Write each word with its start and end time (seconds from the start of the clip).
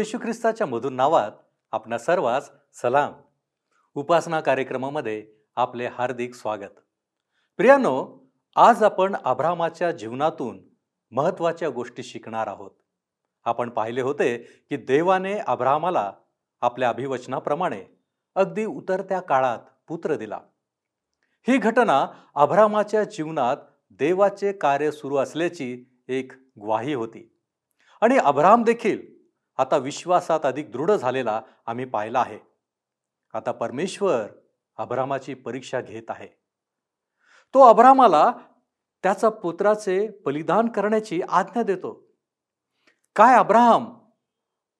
येशू 0.00 0.18
ख्रिस्ताच्या 0.18 0.66
मधून 0.66 0.94
नावात 0.94 1.30
आपणा 1.72 1.98
सर्वांस 1.98 2.50
सलाम. 2.72 3.12
उपासना 3.94 4.40
कार्यक्रमामध्ये 4.40 5.32
आपले 5.56 5.86
हार्दिक 5.86 6.34
स्वागत. 6.34 6.80
प्रियानो 7.56 8.24
आज 8.56 8.82
आपण 8.82 9.16
अब्रामाच्या 9.24 9.90
जीवनातून 9.90 10.60
महत्त्वाच्या 11.10 11.68
गोष्टी 11.68 12.02
शिकणार 12.02 12.46
आहोत. 12.46 12.70
आपण 13.44 13.70
पाहिले 13.70 14.00
होते 14.00 14.38
की 14.38 14.76
देवाने 14.76 15.38
अब्रामाला 15.38 16.12
आपल्या 16.60 16.88
अभिवचनाप्रमाणे 16.88 17.84
अगदी 18.34 18.64
उतरत्या 18.64 19.20
काळात 19.20 19.58
पुत्र 19.88 20.14
दिला. 20.14 20.40
ही 21.48 21.58
घटना 21.58 22.06
अब्रामाच्या 22.34 23.04
जीवनात 23.04 23.56
देवाचे 23.90 24.52
कार्य 24.52 24.90
सुरू 24.90 25.16
असल्याची 25.16 25.84
एक 26.08 26.32
ग्वाही 26.60 26.94
होती. 26.94 27.36
आणि 28.00 28.18
अभ्राम 28.18 28.62
देखील 28.62 29.09
आता 29.60 29.76
विश्वासात 29.76 30.40
अधिक 30.44 30.72
दृढ 30.72 30.90
झालेला 30.90 31.42
आम्ही 31.66 31.84
पाहिला 31.84 32.20
आहे. 32.20 32.38
आता 33.34 33.52
परमेश्वर 33.52 34.26
अब्रामाची 34.76 35.34
परीक्षा 35.34 35.80
घेत 35.80 36.02
आहे. 36.08 36.26
तो 37.54 37.60
अब्रामाला 37.68 38.32
त्याचा 39.02 39.28
पुत्राचे 39.28 40.08
बलिदान 40.26 40.68
करण्याची 40.68 41.20
आज्ञा 41.28 41.62
देतो. 41.62 42.08
काय 43.16 43.36
अब्राहम 43.36 43.98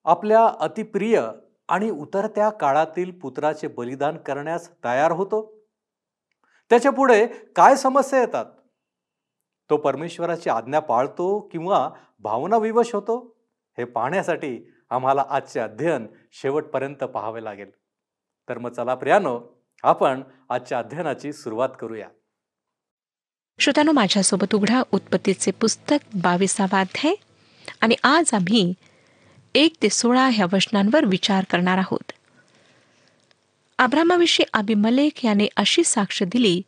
आपल्या 0.05 0.47
अतिप्रिय 0.61 1.23
आणि 1.69 1.91
उतरत्या 1.91 2.51
काळातील 2.51 3.19
पुत्राचे 3.19 3.69
बलिदान 3.69 4.17
करण्यास 4.17 4.85
तयार 4.85 5.13
होतो? 5.13 5.69
त्याच्या 6.71 6.93
पुढे 6.93 7.27
काय 7.27 7.77
समस्या 7.77 8.21
येतात? 8.21 8.47
तो 9.71 9.77
परमेश्वराची 9.77 10.51
आज्ञा 10.51 10.81
पाळतो 10.81 11.49
किंवा 11.53 11.91
भावना 12.19 12.57
विवश 12.57 12.95
होतो? 12.95 13.41
हे 13.79 13.85
पाहण्यासाठी 13.85 14.70
आम्हाला 14.91 15.25
आजचे 15.31 15.61
अध्ययन 15.61 16.07
शेवटपर्यंत 16.33 16.97
पाहावे 16.97 17.45
लागेल. 17.45 17.71
तर 18.49 18.59
मग 18.59 18.71
चला 18.73 18.95
प्रियानो 18.95 19.41
आपण 19.83 20.23
आजच्या 20.49 20.79
अध्ययनाची 20.79 21.33
सुरुवात 21.33 21.69
करूया. 21.81 22.09
श्रोत्यानो 23.59 23.93
माझ्यासोबत 23.93 24.55
उघडा 24.55 24.83
उत्पत्तीचे 24.93 25.51
पुस्तक 25.51 26.17
बावीसावा 26.17 26.81
अध्याय. 26.81 27.15
आणि 27.81 27.95
आज 28.05 28.35
आम्ही 28.35 28.75
एक 29.55 29.73
ते 29.83 29.89
सोळा 29.89 30.29
ह्या 30.33 30.47
वचनांवर 30.53 31.05
विचार 31.05 31.45
करणार 31.51 31.79
आहोत. 31.79 32.13
आब्रामाविषयी 33.79 34.47
अभिमलेख 34.53 35.25
याने 35.25 35.49
अशी 35.57 35.85
साक्ष 35.85 36.23
दिली 36.23 36.63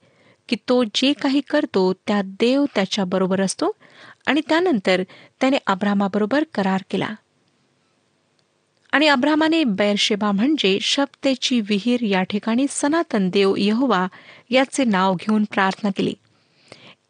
की 0.48 0.56
तो 0.68 0.84
जे 0.84 1.12
काही 1.12 1.40
करतो 1.40 1.92
त्यात 1.92 2.24
देव 2.24 2.64
त्याच्याबरोबर 2.74 3.40
असतो 3.40 3.72
आणि 4.26 4.40
त्यानंतर 4.48 5.02
त्याने 5.40 5.58
आब्रामाबरोबर 5.66 6.44
करार 6.54 6.80
केला. 6.90 7.08
आणि 8.92 9.08
अब्रामाने 9.08 9.64
बैरशेबा 9.64 10.32
म्हणजे 10.32 10.78
शब्देची 10.80 11.60
विहीर 11.60 12.02
या 12.02 12.22
ठिकाणी 12.22 12.66
सनातन 12.70 13.30
देव 13.30 13.54
यहोवा 13.58 14.06
याचे 14.50 14.84
नाव 14.84 15.14
घेऊन 15.14 15.44
प्रार्थना 15.44 15.90
केली. 15.96 16.14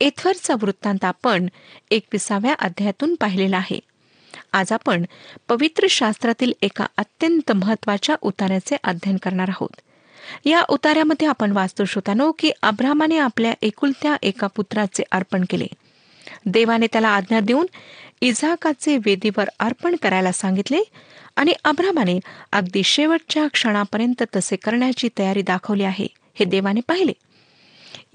एथवरचा 0.01 0.55
वृत्तांत 0.55 1.05
आपण 1.05 1.47
एकविसाव्या 1.91 2.55
अध्यायातून 2.59 3.15
पाहिलेला 3.15 3.57
आहे. 3.57 3.81
आज 4.53 4.73
आपण 4.73 5.05
पवित्र 5.49 5.87
शास्त्रातील 5.91 6.53
एका 6.63 6.87
अत्यंत 6.97 7.53
महत्त्वाच्या 7.53 8.17
उतार्याचे 8.23 8.77
अध्ययन 8.85 9.17
करणार 9.17 9.49
आहोत. 9.49 9.81
या 10.45 10.63
उतार्यामध्ये 10.69 11.29
आपण 11.29 11.53
वाचतो 11.53 11.85
श्रोतानो 11.85 12.33
की 12.39 12.51
अब्रामाने 12.63 13.19
आपल्या 13.19 13.55
एकुलत्या 13.63 14.17
एका 14.23 14.47
पुत्राचे 14.47 15.03
अर्पण 15.13 15.45
केले. 15.51 15.67
देवाने 16.47 16.87
त्याला 16.87 17.09
आज्ञा 17.09 17.41
देऊन 17.41 17.67
इझाकाचे 18.23 18.97
वेदीवर 18.97 19.49
अर्पण 19.59 19.97
करायला 20.03 20.33
सांगितले 20.33 20.83
आणि 21.37 21.53
अब्रामाने 21.65 22.21
अगदी 22.53 22.83
शेवटच्या 22.83 23.47
क्षणापर्यंत 23.49 24.23
तसे 24.37 24.57
करण्याची 24.57 25.09
तयारी 25.19 25.43
दाखवली 25.43 25.83
आहे 25.83 26.07
हे 26.35 26.45
देवाने 26.45 26.81
पाहिले. 26.81 27.13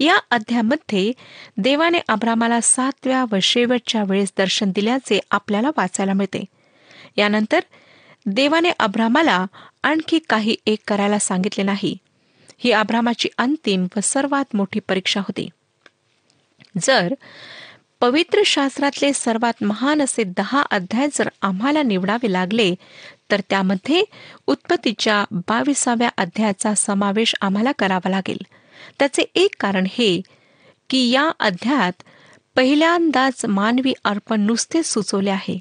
या 0.00 0.18
अध्यामध्ये 0.30 1.12
देवाने 1.56 1.98
अब्रामाला 2.08 2.60
सातव्या 2.60 3.24
व 3.32 3.36
शेवटच्या 3.42 4.02
वेळेस 4.08 4.32
दर्शन 4.38 4.70
दिल्याचे 4.70 5.20
आपल्याला 5.30 5.70
वाचायला 5.76 6.12
मिळते. 6.12 6.44
यानंतर 7.16 7.60
देवाने 8.26 8.70
अब्रामाला 8.78 9.46
आणखी 9.82 10.18
काही 10.28 10.56
एक 10.66 10.78
करायला 10.88 11.18
सांगितले 11.18 11.64
नाही. 11.64 11.96
ही 12.58 12.72
अब्रामाची 12.72 13.28
अंतिम 13.38 13.86
व 13.96 14.00
सर्वात 14.02 14.56
मोठी 14.56 14.80
परीक्षा 14.80 15.20
होती. 15.20 15.48
जर 16.82 17.14
पवित्र 18.00 18.42
शास्त्रातले 18.46 19.12
सर्वात 19.12 19.62
महान 19.62 20.02
असे 20.02 20.24
दहा 20.24 20.62
अध्याय 20.70 21.08
जर 21.12 21.28
आम्हाला 21.42 21.82
निवडावे 21.82 22.32
लागले 22.32 22.74
तर 23.30 23.40
त्यामध्ये 23.50 24.02
उत्पत्तीच्या 24.46 25.24
बावीसाव्या 25.48 26.08
अध्यायाचा 26.16 26.74
समावेश 26.74 27.34
आम्हाला 27.40 27.72
करावा 27.72 28.08
लागेल. 28.10 28.38
त्याचे 28.98 29.22
एक 29.34 29.54
कारण 29.60 29.86
हे 29.90 30.20
की 30.90 31.10
या 31.10 31.30
अध्यायात 31.40 32.02
पहिल्यांदाच 32.56 33.44
मानवी 33.44 33.92
अर्पण 34.04 34.40
नुसते 34.40 34.82
सुचवले 34.82 35.30
आहे. 35.30 35.58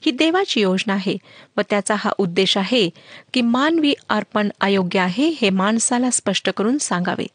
ही 0.00 0.10
देवाची 0.10 0.60
योजना 0.60 0.92
आहे 0.92 1.16
व 1.56 1.60
त्याचा 1.70 1.94
हा 1.98 2.10
उद्देश 2.18 2.56
आहे 2.56 2.88
की 3.34 3.40
मानवी 3.40 3.94
अर्पण 4.08 4.48
अयोग्य 4.60 5.00
आहे 5.00 5.28
हे 5.40 5.50
माणसाला 5.50 6.10
स्पष्ट 6.10 6.50
करून 6.50 6.78
सांगावे. 6.78 7.26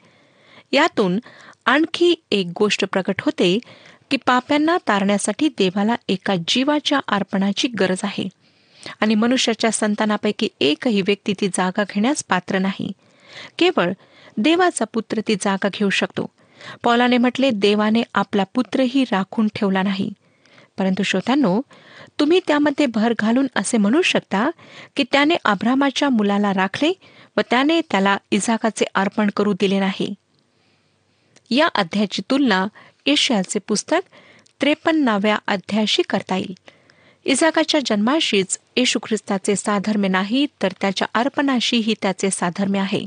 यातून 0.72 1.20
आणखी 1.66 2.14
एक 2.32 2.48
गोष्ट 2.60 2.86
प्रकट 2.92 3.22
होते 3.22 3.58
की 4.14 4.18
पाप्यांना 4.26 4.78
तारण्यासाठी 4.88 5.50
देवाला 5.50 5.96
एका 6.10 6.36
जीवाच्या 6.48 7.00
अर्पणाची 7.08 7.68
गरज 7.68 7.98
आहे. 8.04 8.30
आणि 9.00 9.16
मनुष्याच्या 9.16 9.72
संतानापैकी 9.72 10.48
एकही 10.60 11.02
व्यक्ती 11.02 11.34
ती 11.42 11.48
जागा 11.48 11.84
घेण्यास 11.84 12.24
पात्र 12.30 12.58
नाही. 12.58 12.92
केवळ 13.60 13.92
देवाचा 14.38 14.86
पुत्र 14.86 15.22
ती 15.28 15.36
जागा 15.36 15.70
घेऊ 15.74 15.90
शकतो. 15.90 16.26
पौलाने 16.84 17.18
म्हटले 17.18 17.50
देवाने 17.52 18.04
आपला 18.14 18.44
पुत्रही 18.44 19.04
राखून 19.04 19.48
ठेवला 19.56 19.84
नाही. 19.84 20.10
परंतु 20.78 21.04
श्रोत्यांनो 21.04 21.62
तुम्ही 22.20 22.40
त्यामध्ये 22.48 22.86
भर 22.86 23.14
घालून 23.20 23.48
असे 23.56 23.78
म्हणू 23.78 24.02
शकता 24.02 24.50
की 24.96 25.04
त्याने 25.12 25.36
अब्रामाच्या 25.46 26.10
मुलाला 26.10 26.54
राखले 26.54 26.94
व 27.38 27.42
त्याने 27.50 27.82
त्याला 27.82 28.18
इजाकाचे 28.32 28.86
अर्पण 28.96 29.30
करू 29.36 29.54
दिले 29.54 29.80
नाही. 29.80 30.14
या 31.50 31.68
अध्यायाची 31.68 32.22
तुलना 32.32 32.68
एशियाचे 33.06 33.60
पुस्तक 33.60 34.00
त्रेपन्नाव्या 34.62 35.38
अध्यायाशी 35.48 36.02
करता 36.02 36.36
येईल. 36.36 36.54
इजाकाच्या 37.26 37.80
जन्माशीच 37.86 38.60
येशू 38.76 39.00
ख्रिस्ताचे 39.04 39.56
साधर्म्य 39.56 40.08
नाही 40.08 40.48
तर 40.62 40.72
त्याच्या 40.82 41.08
अर्पणाशीही 41.14 41.94
त्याचे 42.02 42.30
साधर्म्य 42.30 42.80
आहे. 42.80 43.06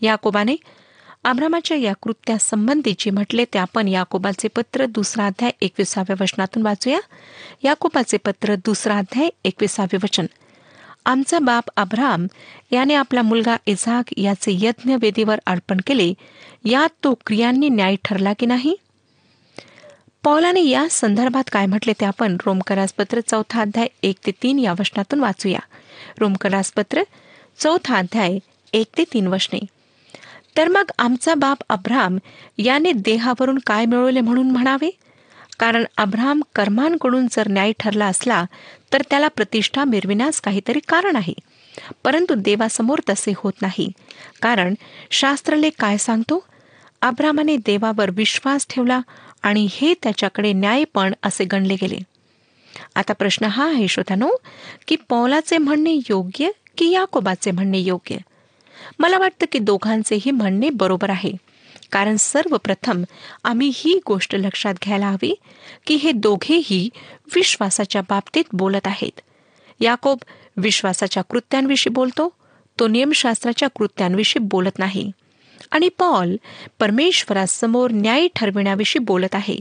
याकोबाने 0.00 0.56
आब्रामाच्या 1.24 1.76
या 1.76 1.92
कृत्यासंबंधीची 2.02 3.10
म्हटले 3.10 3.44
ते 3.44 3.58
आपण 3.58 3.88
याकोबाचे 3.88 4.48
पत्र 4.48 4.86
दुसरा 4.86 5.26
अध्याय 5.26 5.50
एकविसाव्या 5.60 6.16
वचनातून 6.20 6.62
वाचूया. 6.62 7.00
याकोबाचे 7.64 8.16
पत्र 8.16 8.54
दुसरा 8.54 8.98
अध्याय 8.98 9.28
एकविसावे 9.44 9.96
वचन. 9.96 10.26
आमचा 11.04 11.38
बाप 11.38 11.64
अब्राम 11.76 12.26
याने 12.70 12.94
आपला 12.94 13.22
मुलगा 13.22 13.56
इझाक 13.66 14.04
याचे 14.16 14.52
यज्ञ 14.54 14.96
वेदीवर 15.00 15.38
अर्पण 15.46 15.76
केले. 15.86 16.12
यात 16.64 16.88
तो 17.04 17.14
क्रियांनी 17.26 17.68
न्याय 17.68 17.96
ठरला 18.04 18.32
की 18.32 18.46
नाही? 18.46 18.76
पौलाने 20.24 20.60
या 20.60 20.86
संदर्भात 20.90 21.48
काय 21.52 21.66
म्हटले 21.66 21.92
ते 21.92 22.04
आपण 22.04 22.36
रोमकरासपत्र 22.46 23.20
चौथा 23.20 23.60
अध्याय 23.60 23.86
एक 24.02 24.16
ते 24.26 24.30
तीन 24.30 24.58
या 24.58 24.72
वचनातून 24.72 25.20
वाचूया. 25.20 25.58
रोमकरासपत्र 26.20 27.02
चौथा 27.58 27.96
अध्याय 27.96 28.38
एक 28.72 28.86
ते 28.98 29.04
तीन 29.12 29.26
वचने. 29.26 29.58
तर 30.56 30.68
मग 30.68 30.90
आमचा 30.98 31.34
बाप 31.34 31.58
अब्राम 31.68 32.18
याने 32.58 32.92
देहावरून 32.92 33.58
काय 33.66 33.86
मिळवले 33.86 34.20
म्हणून 34.20 34.50
म्हणावे? 34.50 34.90
कारण 35.58 35.84
अब्राम 35.96 36.42
कर्मांकडून 36.54 37.26
जर 37.30 37.48
न्याय 37.48 37.72
ठरला 37.78 38.06
असला 38.06 38.44
तर 38.92 39.02
त्याला 39.10 39.28
प्रतिष्ठा 39.28 39.84
मिरविण्यास 39.84 40.40
काहीतरी 40.40 40.80
कारण 40.88 41.16
आहे. 41.16 41.34
परंतु 42.04 42.34
देवासमोर 42.34 43.00
तसे 43.10 43.32
होत 43.36 43.62
नाही. 43.62 43.92
कारण 44.42 44.74
शास्त्रले 45.10 45.70
काय 45.70 45.96
सांगतो? 45.96 46.44
अब्रामाने 47.02 47.56
देवावर 47.56 48.10
विश्वास 48.10 48.66
ठेवला 48.70 49.00
आणि 49.42 49.68
हे 49.70 49.94
त्याच्याकडे 50.02 50.52
न्यायपण 50.52 51.14
असे 51.22 51.44
गणले 51.44 51.74
गेले. 51.74 51.98
आता 52.94 53.12
प्रश्न 53.12 53.44
हा 53.44 53.68
आहे 53.68 53.88
श्रोतानो 53.88 54.30
की 54.88 54.96
पौलाचे 55.08 55.58
म्हणणे 55.58 55.94
योग्य 55.94 56.50
की 56.78 56.90
याकोबाचे 56.90 57.50
म्हणणे 57.50 57.78
योग्य? 57.78 58.16
मला 58.98 59.18
वाटतं 59.18 59.46
की 59.52 59.58
दोघांचेही 59.58 60.30
म्हणणे 60.30 60.70
बरोबर 60.70 61.10
आहे. 61.10 61.32
कारण 61.92 62.16
सर्वप्रथम 62.16 63.04
आम्ही 63.44 63.70
ही 63.74 64.00
गोष्ट 64.06 64.34
लक्षात 64.34 64.74
घ्यायला 64.84 65.10
हवी 65.10 65.34
की 65.86 65.94
हे 65.94 66.12
दोघेही 66.12 66.88
विश्वासाच्या 67.34 68.02
बाबतीत 68.02 68.44
बोलत 68.52 68.86
आहेत. 68.86 69.20
याकोब 69.80 70.18
विश्वासाच्या 70.56 71.22
कृत्यांविषयी 71.22 71.90
बोलतो 71.90 72.32
तो 72.80 72.88
नियमशास्त्राच्या 72.88 73.68
कृत्यांविषयी 73.68 74.44
बोलत 74.44 74.78
नाही. 74.78 75.10
आणि 75.70 75.88
पॉल 75.88 76.36
परमेश्वरासमोर 76.78 77.90
न्याय 77.90 78.26
ठरविण्याविषयी 78.34 79.04
बोलत 79.04 79.34
आहे 79.34 79.60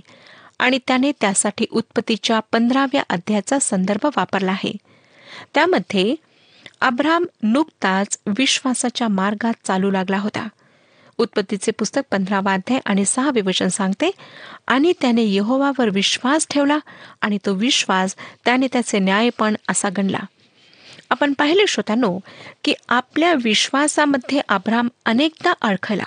आणि 0.59 0.79
त्याने 0.87 1.11
त्यासाठी 1.11 1.65
उत्पत्तीच्या 1.71 2.39
पंधराव्या 2.39 3.03
अध्यायाचा 3.09 3.59
संदर्भ 3.59 4.05
वापरला 4.05 4.51
आहे. 4.51 4.73
त्यामध्ये 5.53 6.15
अब्राम 6.81 7.25
नुकताच 7.43 8.19
विश्वासाच्या 8.27 9.07
मार्गात 9.07 9.53
चालू 9.67 9.91
लागला 9.91 10.17
होता. 10.17 10.47
उत्पत्तीचे 11.17 11.71
पुस्तक 11.71 12.01
पंधरावा 12.11 12.53
अध्याय 12.53 12.79
आणि 12.85 13.05
सहा 13.05 13.31
विवचन 13.31 13.67
सांगते 13.67 14.11
आणि 14.67 14.93
त्याने 15.01 15.23
यहोवावर 15.23 15.89
विश्वास 15.89 16.47
ठेवला 16.49 16.77
आणि 17.21 17.37
तो 17.45 17.53
विश्वास 17.53 18.15
त्याने 18.45 18.67
त्याचे 18.71 18.99
न्यायपण 18.99 19.55
असा 19.69 19.89
गणला. 19.97 20.19
आपण 21.09 21.33
पाहिले 21.33 21.67
श्रोतानो 21.67 22.19
की 22.63 22.73
आपल्या 22.89 23.33
विश्वासामध्ये 23.43 24.41
अब्राम 24.49 24.87
अनेकदा 25.05 25.53
अडखला 25.61 26.03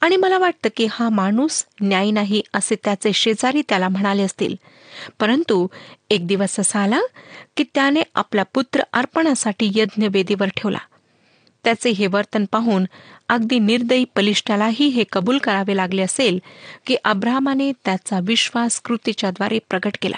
आणि 0.00 0.16
मला 0.16 0.38
वाटतं 0.38 0.68
की 0.76 0.86
हा 0.90 1.08
माणूस 1.08 1.64
न्याय 1.80 2.10
नाही 2.10 2.42
असे 2.54 2.74
त्याचे 2.84 3.12
शेजारी 3.12 3.62
त्याला 3.68 3.88
म्हणाले 3.88 4.22
असतील. 4.22 4.54
परंतु 5.20 5.66
एक 6.10 6.26
दिवस 6.26 6.60
असा 6.60 6.80
आला 6.80 7.00
की 7.56 7.64
त्याने 7.74 8.02
आपला 8.14 8.42
पुत्र 8.54 8.82
अर्पणासाठी 8.92 9.72
यज्ञ 9.74 10.06
वेदीवर 10.10 10.48
ठेवला. 10.48 10.78
त्याचे 11.64 11.90
हे 11.90 12.06
वर्तन 12.06 12.44
पाहून 12.52 12.84
अगदी 13.28 13.58
निर्दयी 13.58 14.04
पलिष्ठालाही 14.16 14.86
हे 14.86 15.04
कबूल 15.12 15.38
करावे 15.38 15.76
लागले 15.76 16.02
असेल 16.02 16.38
की 16.86 16.96
अब्रामाने 17.04 17.72
त्याचा 17.84 18.20
विश्वास 18.22 18.80
कृतीच्याद्वारे 18.80 19.58
प्रकट 19.70 19.96
केला. 20.02 20.16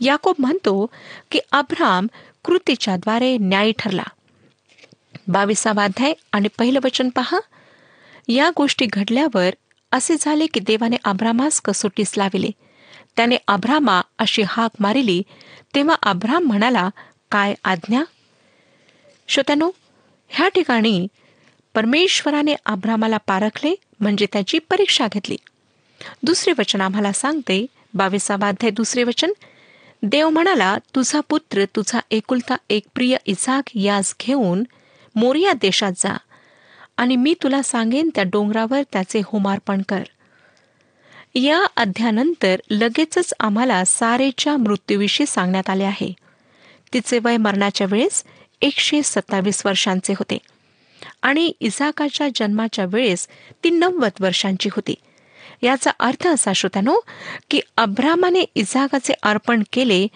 याकोब 0.00 0.34
म्हणतो 0.38 0.86
की 1.30 1.38
अब्राम 1.52 2.06
कृतीच्याद्वारे 2.44 3.36
न्यायी 3.38 3.72
ठरला. 3.78 4.02
बावीसावा 5.28 5.84
अध्याय 5.84 6.12
आणि 6.32 6.48
पहिलं 6.58 6.80
वचन 6.84 7.08
पहा. 7.08 7.38
या 8.28 8.50
गोष्टी 8.56 8.86
घडल्यावर 8.86 9.50
असे 9.92 10.14
झाले 10.20 10.46
की 10.46 10.60
देवाने 10.60 10.96
अभ्रामास 11.04 11.60
कसोटीस 11.60 12.14
लाविले. 12.16 12.50
त्याने 13.16 13.36
अभ्रामा 13.48 14.00
अशी 14.18 14.42
हाक 14.48 14.70
मारिली 14.80 15.22
तेव्हा 15.74 15.96
आभ्राम 16.02 16.42
म्हणाला 16.42 16.90
काय 17.30 17.54
आज्ञा? 17.64 18.02
श्रोत्यानो 19.28 19.70
ह्या 20.28 20.48
ठिकाणी 20.48 21.06
परमेश्वराने 21.74 22.54
आभ्रामाला 22.66 23.16
पारखले 23.16 23.74
म्हणजे 24.00 24.26
त्याची 24.32 24.58
परीक्षा 24.58 25.06
घेतली. 25.12 25.36
दुसरे 26.22 26.52
वचन 26.58 26.80
आम्हाला 26.80 27.12
सांगते. 27.12 27.66
बावीसावा 27.94 28.48
अध्याय 28.48 28.70
दुसरे 28.70 29.04
वचन 29.04 29.32
देव 30.02 30.28
म्हणाला 30.28 30.76
तुझा 30.94 31.20
पुत्र 31.20 31.64
तुझा 31.64 32.00
एकुलता 32.10 32.56
एक 32.70 32.84
प्रिय 32.94 33.16
इसाक 33.26 33.70
यास 33.74 34.14
घेऊन 34.20 34.64
मोरिया 35.14 35.52
देशात 35.52 35.92
जा 35.96 36.16
आणि 36.96 37.16
मी 37.16 37.34
तुला 37.42 37.62
सांगेन 37.62 38.10
त्या 38.14 38.24
डोंगरावर 38.24 38.82
त्याचे 38.92 39.20
होमार्पण 39.24 39.82
कर. 39.88 40.02
या 41.34 41.66
अध्यानंतर 41.76 42.60
लगेचच 42.70 43.34
आम्हाला 43.40 43.84
सारेच्या 43.84 44.56
मृत्यूविषयी 44.56 45.26
सांगण्यात 45.26 45.70
आले 45.70 45.84
आहे. 45.84 46.12
तिचे 46.92 47.18
वय 47.24 47.36
मरणाच्या 47.36 47.86
वेळेस 47.90 48.24
एकशे 48.62 49.02
सत्तावीस 49.02 49.66
वर्षांचे 49.66 50.12
होते 50.12 50.38
आणि 51.22 51.52
इसाकाच्या 51.60 52.28
जन्माच्या 52.34 52.84
वेळेस 52.84 53.28
ती 53.64 53.70
नव्वद 53.70 54.12
वर्षांची 54.20 54.68
होती. 54.72 54.94
याचा 55.62 55.90
अर्थ 55.98 56.26
असा 56.26 56.52
श्रोत्यानो 56.52 56.96
की 57.50 57.60
अब्रामाने 57.76 58.44
इजागाचे 58.54 59.12
अर्पण 59.22 59.62
केले 59.72 60.06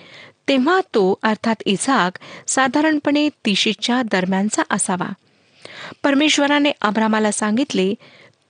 तेव्हा 0.49 0.81
तो 0.81 1.19
अर्थात 1.23 1.55
इसाक 1.67 2.19
साधारणपणे 2.51 3.29
तिशीच्या 3.29 4.03
दरम्यानचा 4.03 4.63
असावा. 4.71 5.13
परमेश्वराने 6.03 6.71
अब्रामाला 6.81 7.33
सांगितले 7.33 7.95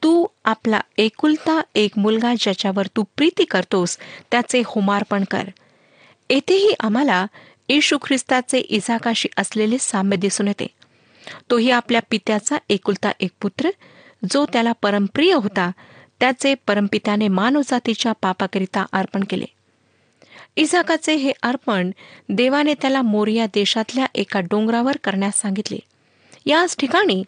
तू 0.02 0.26
आपला 0.44 0.80
एकुलता 0.98 1.60
एक 1.74 1.90
मुलगा 1.96 2.34
ज्याच्यावर 2.40 2.86
तू 2.86 3.02
प्रीती 3.16 3.44
करतोस 3.44 3.98
त्याचे 4.30 4.62
होमार्पण 4.66 5.24
कर. 5.30 5.42
येथेही 6.30 6.74
आम्हाला 6.80 7.26
येशू 7.68 7.98
ख्रिस्ताचे 8.02 8.58
इजाकाशी 8.58 9.28
असलेले 9.36 9.76
साम्य 9.80 10.16
दिसून 10.16 10.48
येते. 10.48 10.66
तोही 11.50 11.70
आपल्या 11.70 12.00
पित्याचा 12.10 12.56
एकुलता 12.68 13.12
एक 13.20 13.30
पुत्र 13.40 13.70
जो 14.32 14.46
त्याला 14.52 14.72
परमप्रिय 14.72 15.34
होता 15.34 15.70
त्याचे 16.20 16.54
परमपित्याने 16.66 17.28
मानवजातीच्या 17.28 18.12
पापाकरिता 18.12 18.86
अर्पण 18.92 19.24
केले. 19.30 19.44
इसाकाचे 20.56 21.14
हे 21.14 21.32
अर्पण 21.42 21.90
देवाने 22.28 22.74
त्याला 22.74 23.02
मोरिया 23.02 23.46
देशातल्या 23.46 24.06
एका 24.14 24.40
डोंगरावर 24.40 24.96
करण्यास 25.04 25.40
सांगितले. 25.40 25.78
याच 26.46 26.76
ठिकाणी 26.76 27.24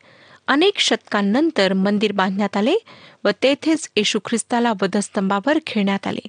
अनेक 0.49 0.79
शतकांनंतर 0.79 1.73
मंदिर 1.73 2.13
बांधण्यात 2.13 2.57
आले 2.57 2.75
व 3.25 3.31
तेथेच 3.43 3.91
येशू 3.97 4.19
ख्रिस्ताला 4.25 4.73
वधस्तंभावर 4.83 5.59
खेळण्यात 5.67 6.07
आले. 6.07 6.29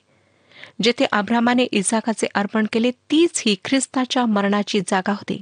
जेथे 0.81 1.06
आब्रामाने 1.12 1.63
इसाकाचे 1.63 2.27
अर्पण 2.36 2.65
केले 2.74 2.92
तीच 2.92 3.44
ही 3.45 3.56
ख्रिस्ताच्या 3.65 4.25
मरणाची 4.25 4.80
जागा 4.80 5.12
होती. 5.12 5.42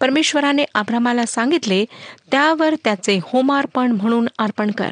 परमेश्वराने 0.00 0.64
आब्रामाला 0.74 1.26
सांगितले 1.26 1.84
त्यावर 2.30 2.74
त्याचे 2.84 3.18
होमार्पण 3.22 3.92
म्हणून 3.92 4.28
अर्पण 4.38 4.70
कर. 4.70 4.90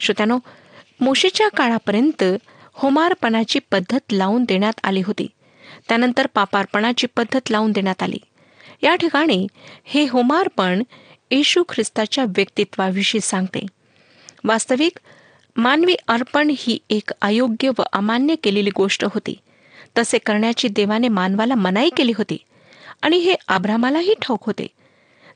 श्रोत्यानो 0.00 0.38
मोशेच्या 1.00 1.48
काळापर्यंत 1.48 2.24
होमार्पणाची 2.72 3.58
पद्धत 3.58 4.12
लावून 4.12 4.44
देण्यात 4.44 4.80
आली 4.84 5.00
होती. 5.00 5.26
त्यानंतर 5.88 6.26
पापार्पणाची 6.26 7.06
पद्धत 7.06 7.50
लावून 7.50 7.72
देण्यात 7.72 8.02
आली. 8.02 8.18
या 8.82 8.94
ठिकाणी 8.94 9.46
हे 9.84 10.06
होमार्पण 10.10 10.82
येशू 11.30 11.62
ख्रिस्ताच्या 11.68 12.24
व्यक्तित्वाविषयी 12.24 13.20
सांगते. 13.20 13.66
वास्तविक 14.44 14.98
मानवी 15.56 15.94
अर्पण 16.08 16.50
ही 16.58 16.78
एक 16.90 17.10
अयोग्य 17.22 17.70
व 17.78 17.82
अमान्य 17.92 18.34
केलेली 18.34 18.70
गोष्ट 18.76 19.04
होती. 19.04 19.34
तसे 19.98 20.18
करण्याची 20.18 20.68
देवाने 20.68 21.08
मानवाला 21.08 21.54
मनाई 21.54 21.90
केली 21.96 22.12
होती 22.16 22.36
आणि 23.02 23.16
हे 23.16 23.34
आभ्रामालाही 23.48 24.14
ठाऊक 24.22 24.46
होते. 24.46 24.66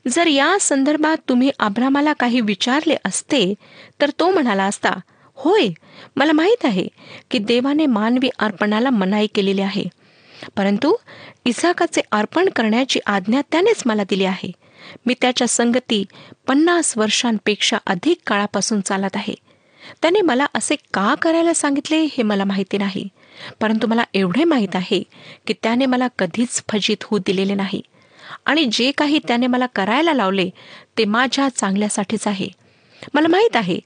जर 0.07 0.27
या 0.27 0.57
संदर्भात 0.61 1.17
तुम्ही 1.29 1.51
आभ्रामाला 1.59 2.13
काही 2.13 2.41
विचारले 2.41 2.95
असते 3.05 3.53
तर 4.01 4.09
तो 4.19 4.31
म्हणाला 4.31 4.63
असता 4.63 4.93
होय 5.35 5.69
मला 6.15 6.31
माहीत 6.31 6.65
आहे 6.65 6.87
की 7.31 7.37
देवाने 7.37 7.85
मानवी 7.85 8.29
अर्पणाला 8.39 8.89
मनाई 8.89 9.27
केलेली 9.27 9.61
आहे. 9.61 9.83
परंतु 10.57 10.95
इसाकाचे 11.45 12.01
अर्पण 12.11 12.49
करण्याची 12.49 12.99
आज्ञा 13.05 13.41
त्यानेच 13.51 13.83
मला 13.85 14.03
दिली 14.09 14.25
आहे. 14.25 14.51
मी 15.05 15.15
त्याच्या 15.21 15.47
संगती 15.47 16.05
पन्नास 16.47 16.97
वर्षांपेक्षा 16.97 17.77
अधिक 17.87 18.17
काळापासून 18.27 18.81
चालत 18.81 19.15
आहे. 19.15 19.33
त्याने 20.01 20.21
मला 20.21 20.45
असे 20.53 20.75
का 20.75 21.15
करायला 21.15 21.53
सांगितले 21.53 21.97
हे 21.97 22.23
मला 22.23 22.43
माहिती 22.43 22.77
नाही. 22.77 23.07
परंतु 23.61 23.87
मला 23.87 24.03
एवढे 24.13 24.43
माहीत 24.43 24.75
आहे 24.75 25.03
की 25.47 25.53
त्याने 25.63 25.85
मला 25.85 26.07
कधीच 26.19 26.63
फजित 26.69 27.03
होऊ 27.03 27.19
दिलेले 27.19 27.55
नाही. 27.55 27.81
आणि 28.45 28.65
जे 28.71 28.91
काही 28.91 29.19
त्याने 29.27 29.47
मला 29.47 29.65
करायला 29.65 30.13
लावले 30.13 30.49
ते 30.97 31.05
माझ्या 31.05 31.49
चांगल्यासाठीच 31.49 32.27
आहे. 32.27 32.47
मला 33.13 33.27
माहीत 33.27 33.55
आहे 33.55 33.79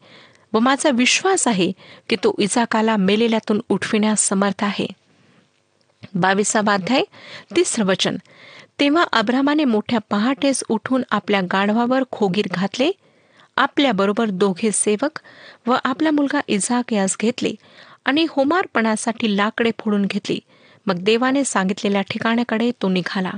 व 0.53 0.59
माझा 0.59 0.89
विश्वास 0.89 1.47
आहे 1.47 1.71
की 2.09 2.15
तो 2.15 2.35
इजाकाला 2.39 2.97
मेलेल्यातून 2.97 3.61
उठविण्यास 3.69 4.27
समर्थ 4.27 4.63
आहे. 4.63 4.87
बावीसावा 6.15 6.73
अध्याय 6.73 7.03
तिसरं 7.55 7.85
वचन. 7.85 8.17
तेव्हा 8.79 9.03
अब्रामाने 9.13 9.63
मोठ्या 9.65 9.99
पहाटेस 10.09 10.63
उठून 10.69 11.03
आपल्या 11.11 11.41
गाढवावर 11.41 12.03
खोगीर 12.11 12.45
घातले 12.51 12.91
आपल्याबरोबर 13.57 14.25
दोघे 14.25 14.71
सेवक 14.71 15.19
व 15.67 15.75
आपला 15.83 16.11
मुलगा 16.11 16.39
इजाक 16.47 16.93
यास 16.93 17.15
घेतले 17.21 17.53
आणि 18.05 18.25
होमार्पणासाठी 18.29 19.35
लाकडे 19.37 19.71
फोडून 19.79 20.05
घेतली. 20.05 20.39
मग 20.85 20.95
देवाने 20.95 21.43
सांगितलेल्या 21.43 22.01
ठिकाणाकडे 22.01 22.71
तो 22.81 22.89
निघाला. 22.89 23.31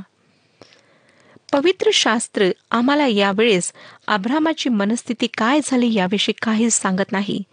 पवित्र 1.52 1.90
शास्त्र 1.94 2.50
आम्हाला 2.72 3.08
यावेळेस 3.08 3.74
अब्रामाची 4.08 4.70
मनस्थिती 4.70 5.28
काय 5.38 5.60
झाली 5.64 5.94
याविषयी 5.94 6.34
काहीच 6.42 6.74
सांगत 6.74 7.12
नाही. 7.12 7.44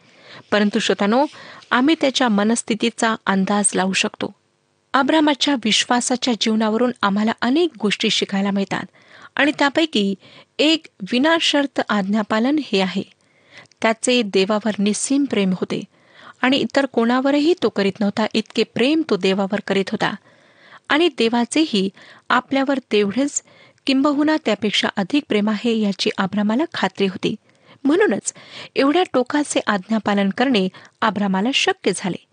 परंतु 0.51 0.79
श्रोतानो 0.79 1.27
आम्ही 1.71 1.95
त्याच्या 2.01 2.29
मनस्थितीचा 2.29 3.17
अंदाज 3.27 3.73
लावू 3.75 3.93
शकतो. 3.93 4.35
अब्रामाच्या 4.93 5.55
विश्वासाच्या 5.65 6.35
जीवनावरून 6.41 6.93
आम्हाला 7.03 7.33
अनेक 7.41 7.71
गोष्टी 7.81 8.11
शिकायला 8.11 8.51
मिळतात 8.51 8.85
आणि 9.37 9.53
त्यापैकी 9.59 10.15
एक 10.59 10.87
विनाशर्त 11.13 11.81
आज्ञापालन 11.89 12.59
हे 12.73 12.81
आहे. 12.81 13.03
त्याचे 13.83 14.23
देवावर 14.23 14.73
निस्सीम 14.79 15.25
प्रेम 15.25 15.51
होते 15.51 15.83
आणि 16.43 16.57
इतर 16.57 16.87
कोणावरही 16.87 17.55
तो 17.63 17.69
करीत 17.69 18.01
नव्हता 18.01 18.27
इतके 18.35 18.63
प्रेम 18.63 19.03
तो 19.11 19.17
देवावर 19.17 19.61
करीत 19.67 19.91
होता. 19.91 20.15
आणि 20.89 21.09
देवाचेही 21.09 21.91
आपल्यावर 22.29 22.79
तेवढेच 22.93 23.43
किंबहुना 23.87 24.37
त्यापेक्षा 24.45 24.89
अधिक 24.97 25.25
प्रेम 25.29 25.51
आहे 25.51 25.79
याची 25.79 26.11
आभ्रामाला 26.19 26.65
खात्री 26.75 27.07
होती. 27.07 27.35
म्हणूनच 27.85 28.35
एवढ्या 28.77 29.03
टोकाचे 29.13 29.61
आज्ञापालन 29.67 30.31
करणे 30.31 30.69
आभ्रामाला 31.01 31.49
शक्य 31.55 31.93
झाले. 31.97 32.25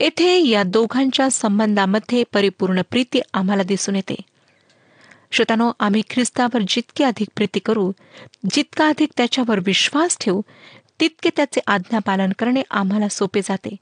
येथे 0.00 0.46
या 0.48 0.62
दोघांच्या 0.62 1.30
संबंधामध्ये 1.30 2.24
परिपूर्ण 2.32 2.80
प्रीती 2.90 3.20
आम्हाला 3.34 3.62
दिसून 3.62 3.96
येते. 3.96 4.14
श्रोतानो 5.30 5.72
आम्ही 5.80 6.02
ख्रिस्तावर 6.10 6.60
जितकी 6.68 7.04
अधिक 7.04 7.28
प्रीती 7.36 7.58
करू 7.58 7.92
जितका 8.52 8.88
अधिक 8.88 9.08
त्याच्यावर 9.16 9.60
विश्वास 9.66 10.16
ठेवू 10.20 10.42
तितके 11.00 11.30
त्याचे 11.36 11.60
आज्ञापालन 11.66 12.32
करणे 12.38 12.62
आम्हाला 12.70 13.08
सोपे 13.08 13.40
जाते. 13.44 13.76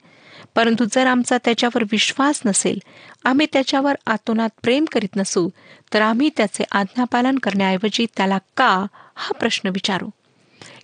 परंतु 0.54 0.84
जर 0.92 1.06
आमचा 1.06 1.38
त्याच्यावर 1.44 1.84
विश्वास 1.92 2.40
नसेल 2.46 2.78
आम्ही 3.24 3.46
त्याच्यावर 3.52 3.94
आतोनात 4.06 4.48
प्रेम 4.62 4.84
करीत 4.92 5.16
नसू 5.16 5.48
तर 5.94 6.02
आम्ही 6.02 6.30
त्याचे 6.36 6.64
आज्ञापालन 6.72 7.38
करण्याऐवजी 7.38 8.06
त्याला 8.16 8.38
का 8.56 8.86
हा 9.14 9.32
प्रश्न 9.32 9.68
विचारू? 9.68 10.08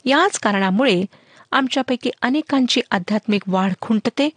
याच 0.05 0.39
कारणामुळे 0.39 1.05
आमच्यापैकी 1.53 2.11
अनेकांची 2.23 2.81
आध्यात्मिक 2.91 3.43
वाढ 3.47 3.73
खुंटते 3.81 4.29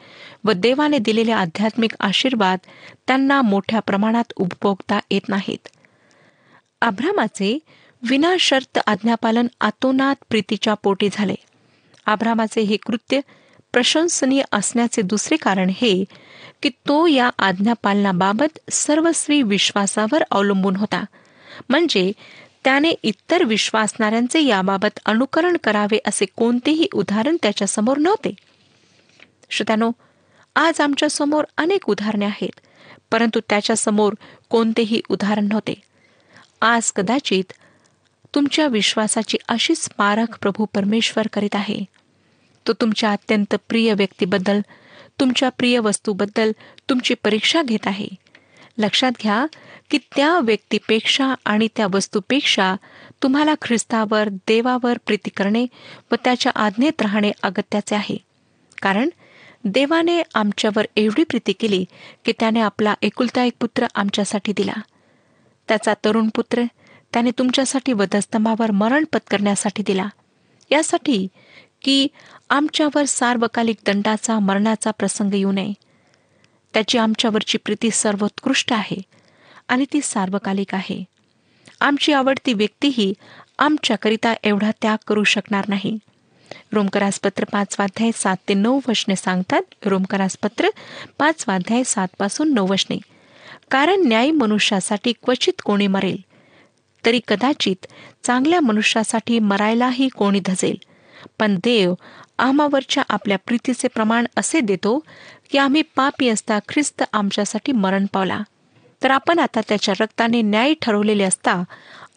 व 0.44 0.52
देवाने 0.52 0.98
दिलेले 0.98 1.32
आध्यात्मिक 1.32 1.92
आशीर्वाद 2.00 2.60
त्यांना 3.08 3.42
मोठ्या 3.42 3.80
प्रमाणात 3.80 4.34
उपभोगता 4.36 5.00
येत 5.12 5.30
नाहीत. 5.30 5.68
आभ्रामाचे 6.82 7.60
विनाशर्त 8.10 8.80
आज्ञापालन 8.88 9.48
आतोनात 9.62 10.16
प्रीतीच्या 10.30 10.74
पोटी 10.74 11.10
झाले. 11.12 11.36
आभ्रामाचे 12.06 12.62
हे 12.62 12.78
कृत्य 12.78 13.20
प्रशंसनीय 13.72 14.42
असण्याचे 14.52 15.02
दुसरे 15.02 15.36
कारण 15.36 15.70
हे 15.70 16.04
की 16.64 16.70
तो 16.70 17.08
या 17.08 17.30
आज्ञापालनाबाबत 17.40 18.72
सर्वस्वी 18.72 19.42
विश्वासावर 19.42 20.24
अवलंबून 20.32 20.76
होता. 20.76 21.06
म्हणजे 21.70 22.12
त्याने 22.64 22.90
इतर 23.04 23.44
विश्वासणाऱ्यांचे 23.44 24.42
याबाबत 24.42 25.00
अनुकरण 25.06 25.58
करावे 25.64 26.00
असे 26.08 26.26
कोणतेही 26.26 26.88
उदाहरण 26.94 27.38
त्याच्यासमोर 27.42 27.98
नव्हते. 27.98 28.34
श्रोत्यानो 29.50 29.92
आज 30.56 30.82
आमच्यासमोर 30.82 31.44
अनेक 31.58 31.90
उदाहरणे 31.90 32.26
आहेत 32.26 32.60
परंतु 33.12 33.40
त्याच्यासमोर 33.50 34.14
कोणतेही 34.50 35.02
उदाहरण 35.10 35.44
नव्हते. 35.44 35.74
आज 36.62 36.92
कदाचित 36.92 37.54
तुमच्या 38.36 38.68
विश्वासाची 38.68 39.38
अशीच 39.48 39.90
पारख 39.90 40.38
प्रभू 40.42 40.66
परमेश्वर 40.66 41.28
करीत 41.34 41.56
आहे. 41.56 41.86
तो 42.70 42.74
तुमच्या 42.74 43.12
अत्यंत 43.12 43.56
प्रिय 43.70 43.94
व्यक्तीबद्दल 43.94 44.60
तुमच्या 45.20 45.50
प्रिय 45.50 45.80
वस्तूबद्दल 45.80 46.52
तुमची 46.90 47.14
परीक्षा 47.14 47.62
घेत 47.62 47.88
आहे. 47.88 48.08
लक्षात 48.78 49.12
घ्या 49.24 49.46
की 49.90 49.98
त्या 49.98 50.40
व्यक्तीपेक्षा 50.40 51.34
आणि 51.46 51.68
त्या 51.76 51.88
वस्तूपेक्षा 51.94 52.76
तुम्हाला 53.24 53.54
ख्रिस्तावर 53.62 54.30
देवावर 54.30 54.98
प्रीती 55.06 55.30
करणे 55.30 55.66
व 56.12 56.16
त्याच्या 56.24 56.52
आज्ञेत 56.56 57.02
राहणे 57.02 57.32
अगत्याचे 57.44 57.96
आहे. 57.96 58.18
कारण 58.82 59.10
देवाने 59.64 60.22
आमच्यावर 60.36 60.86
एवढी 60.96 61.24
प्रीती 61.24 61.52
केली 61.52 61.86
की 62.26 62.34
त्याने 62.40 62.60
आपला 62.60 62.94
एकुलता 63.02 63.44
एक 63.44 63.54
पुत्र 63.60 63.86
आमच्यासाठी 63.96 64.54
दिला. 64.58 64.74
त्याचा 65.68 65.94
तरुण 66.06 66.30
पुत्र 66.36 66.64
त्याने 67.14 67.32
तुमच्यासाठी 67.32 67.94
वधस्तंभावर 67.94 68.72
मरण 68.72 69.04
पत्करण्यासाठी 69.14 69.84
दिला. 69.86 70.10
यासाठी 70.72 71.28
की 71.82 72.08
आमच्यावर 72.50 73.06
सार्वकालिक 73.06 73.78
दंडाचा 73.86 74.40
मरणाचा 74.40 74.92
प्रसंग 74.92 75.34
येऊ 75.34 75.52
नये. 75.52 75.74
त्याची 76.74 76.98
आमच्यावरची 76.98 77.58
प्रीती 77.58 77.92
सर्वोत्कृष्ट 77.92 78.74
आहे 78.74 79.02
आणि 79.68 79.86
ती 79.94 80.02
सार्वकालिक 80.04 80.76
आहे. 80.76 81.04
आमची 81.82 82.14
आवडती 82.14 82.54
व्यक्तीही 82.54 83.14
आमच्याकरिता 83.60 84.34
एवढा 84.44 84.72
त्याग 84.82 84.98
करू 85.08 85.24
शकणार 85.24 85.66
नाही. 85.68 85.98
रोमकरासपत्र 86.74 87.44
पाच 87.44 87.76
वाध्याय 87.80 88.12
सात 88.16 88.38
ते 88.50 88.54
नऊ 88.54 88.80
वशने 88.88 89.16
सांगतात 89.16 89.62
रोमकरासपत्र 89.86 90.70
पाच 91.20 91.46
वाध्याय 91.48 91.84
सात 91.84 92.08
पासून 92.20 92.54
नऊ 92.54 92.68
वशने 92.68 92.98
कारण 93.72 94.02
न्याय 94.06 94.32
मनुष्यासाठी 94.32 95.14
क्वचित 95.24 95.62
कोणी 95.66 95.88
मरेल 95.88 96.18
तरी 97.06 97.20
कदाचित 97.28 97.86
चांगल्या 98.24 98.60
मनुष्यासाठी 98.60 99.40
मरायलाही 99.40 100.08
कोणी 100.08 100.40
धजेल. 100.46 100.78
पण 101.40 101.56
देव 101.56 101.94
आम्हावरच्या 102.38 103.04
आपल्या 103.10 103.38
प्रीतीचे 103.38 103.88
प्रमाण 103.88 104.26
असे 104.38 104.60
देतो 104.60 105.06
की 105.52 105.58
आम्ही 105.58 105.82
पापी 105.82 106.30
असता 106.30 106.60
ख्रिस्त 106.70 107.04
आमच्यासाठी 107.14 107.72
मरण 107.72 108.06
पावला. 108.06 108.42
तर 109.04 109.12
आपण 109.12 109.40
आता 109.40 109.62
त्याच्या 109.68 109.94
रक्ताने 110.00 110.42
न्याय 110.42 110.74
ठरवलेले 110.82 111.24
असता 111.24 111.64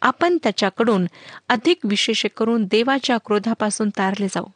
आपण 0.02 0.36
त्याच्याकडून 0.42 1.06
अधिक 1.48 1.78
विशेष 1.84 2.26
करून 2.36 2.64
देवाच्या 2.64 3.18
क्रोधापासून 3.18 3.90
तारले 3.90 4.26
जाऊ. 4.28 4.46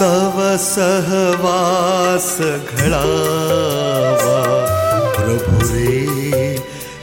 तव 0.00 0.36
सहवास 0.62 2.36
प्रभुरे 5.16 5.94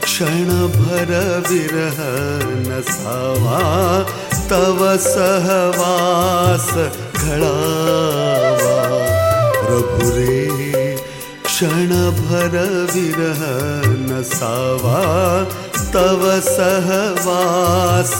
क्षणभर 0.04 1.12
विरह 1.50 2.00
न 2.68 2.82
सावा 2.90 3.60
तव 4.52 4.80
सहवास 5.08 6.70
प्रभुरे 9.66 10.96
क्षणभर 11.46 12.58
विरह 12.94 13.42
न 14.08 14.22
सावा 14.34 15.04
तव 15.94 16.24
सहवास 16.48 18.16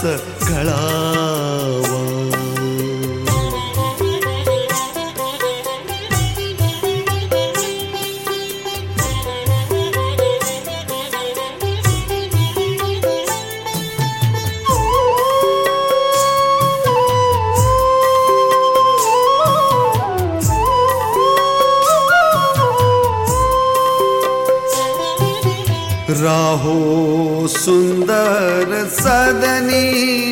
राहो 26.36 27.48
सुंदर 27.48 28.72
सदनी 28.94 29.84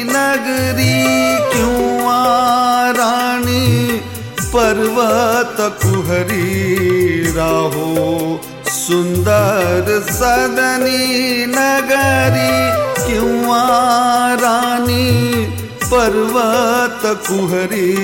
नगरी, 0.04 0.96
क्यों 1.52 2.08
राणी 2.96 3.68
पर्वत 4.54 5.56
कुहरी 5.82 7.22
राहो? 7.36 7.86
सुंदर 8.74 9.88
सदनी 10.10 11.00
नगरी, 11.54 12.52
क्यों 13.00 13.56
राणी 14.42 15.08
पर्वत 15.86 17.02
कुहरी? 17.30 17.94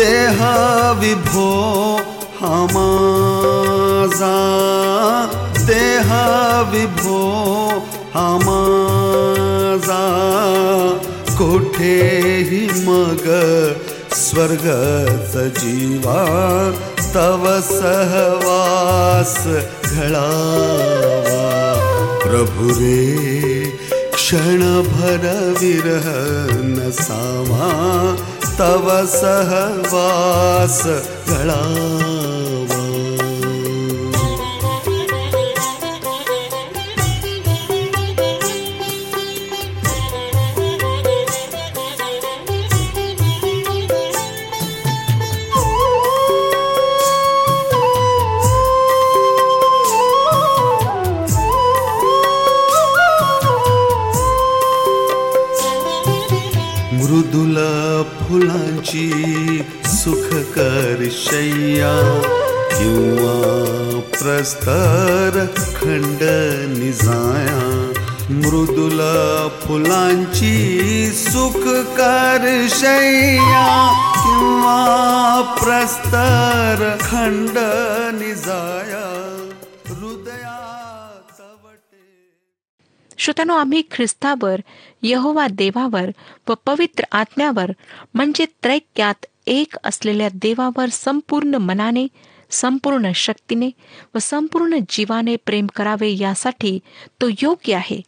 देह 0.00 0.40
विभो 1.02 1.50
हमाजा 2.40 4.36
देह 5.70 6.12
विभो 6.72 7.18
हमाजा 8.14 10.04
कोठेही 11.40 12.62
मग 12.86 13.26
स्वर्गच 14.22 15.36
जीवा 15.60 16.22
तव 17.14 17.44
सहवास 17.68 19.34
घडावा 19.92 21.46
प्रभु 22.24 22.68
रे 22.80 23.00
क्षणभर 24.14 25.24
विरह 25.60 26.08
नसावा 26.74 27.70
तव 28.58 28.88
सहवास 29.16 30.80
प्रस्तर 64.40 65.34
खंड 65.76 66.20
निजाया 66.76 67.56
मृदुल 68.34 69.00
फुलांची 69.62 70.52
सुखकार 71.14 72.46
शय्या 72.74 73.66
किंवा 74.14 74.78
प्रस्तर 75.60 76.84
खंड 77.02 77.58
निजाया 78.20 79.02
हृदयात 79.90 81.42
श्रोत्यानो 83.18 83.56
आम्ही 83.56 83.82
ख्रिस्तावर 83.90 84.60
यहोवा 85.02 85.46
देवावर 85.58 86.10
व 86.48 86.54
पवित्र 86.66 87.04
आत्म्यावर 87.12 87.72
म्हणजे 88.14 88.46
त्रैक्यात 88.62 89.26
एक 89.58 89.76
असलेल्या 89.84 90.28
देवावर 90.42 90.88
संपूर्ण 90.92 91.56
मनाने 91.58 92.06
संपूर्ण 92.50 93.12
शक्तीने 93.12 93.70
व 94.14 94.18
संपूर्ण 94.18 94.78
जीवाने 94.88 95.36
प्रेम 95.36 95.66
करावे 95.76 96.16
यासाठी 96.18 96.78
तो 97.20 97.28
योग्य 97.42 97.74
आहे. 97.74 98.00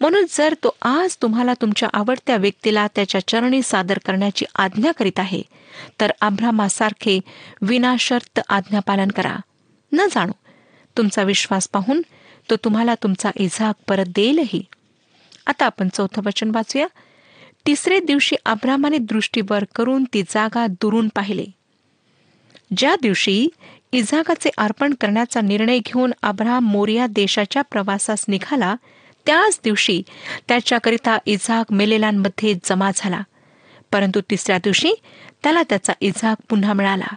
म्हणून 0.00 0.24
जर 0.30 0.54
तो 0.54 0.76
आज 0.82 1.16
तुम्हाला 1.22 1.54
तुमच्या 1.54 1.88
आवडत्या 1.92 2.36
व्यक्तीला 2.36 2.86
त्याच्या 2.94 3.28
चरणी 3.28 3.62
सादर 3.62 3.98
करण्याची 4.06 4.44
आज्ञा 4.54 4.92
करीत 4.92 5.18
आहे 5.18 5.42
तर 6.00 6.10
अभ्रामासारखे 6.20 7.20
विनाशर्त 7.62 8.40
आज्ञापालन 8.48 9.08
करा. 9.08 9.36
न 9.92 10.06
जाणू 10.10 10.32
तुमचा 10.96 11.22
विश्वास 11.22 11.68
पाहून 11.68 12.02
तो 12.50 12.56
तुम्हाला 12.56 12.94
तुमचा 12.94 13.30
इझाक 13.36 13.74
परत 13.88 14.06
देईलही. 14.06 14.64
आता 15.46 15.66
आपण 15.66 15.88
चौथं 15.88 16.22
वचन 16.24 16.50
वाचूया. 16.54 16.86
तिसरे 17.66 18.00
दिवशी 18.00 18.36
अब्रामाने 18.44 18.98
दृष्टीवर 18.98 19.64
करून 19.74 20.04
ती 20.04 20.22
जागा 20.22 20.66
दुरून 20.66 21.08
पाहिले. 21.08 21.44
ज्या 22.76 22.96
दिवशी 23.02 23.48
इझाकाचे 23.92 24.50
अर्पण 24.58 24.94
करण्याचा 25.00 25.40
निर्णय 25.40 25.78
घेऊन 25.78 26.12
अब्राम 26.22 26.64
मोरिया 26.64 27.06
देशाच्या 27.06 27.62
प्रवासास 27.62 28.24
निघाला 28.28 28.74
त्याच 29.26 29.60
दिवशी 29.64 30.02
त्याच्याकरिता 30.48 31.18
इझाक 31.26 31.72
मेलेलांमध्ये 31.72 32.54
जमा 32.64 32.90
झाला. 32.96 33.22
परंतु 33.92 34.20
तिसऱ्या 34.30 34.58
दिवशी 34.58 34.92
त्याला 35.42 35.62
त्याचा 35.62 35.92
इझाक 36.00 36.36
पुन्हा 36.48 36.72
मिळाला. 36.72 37.14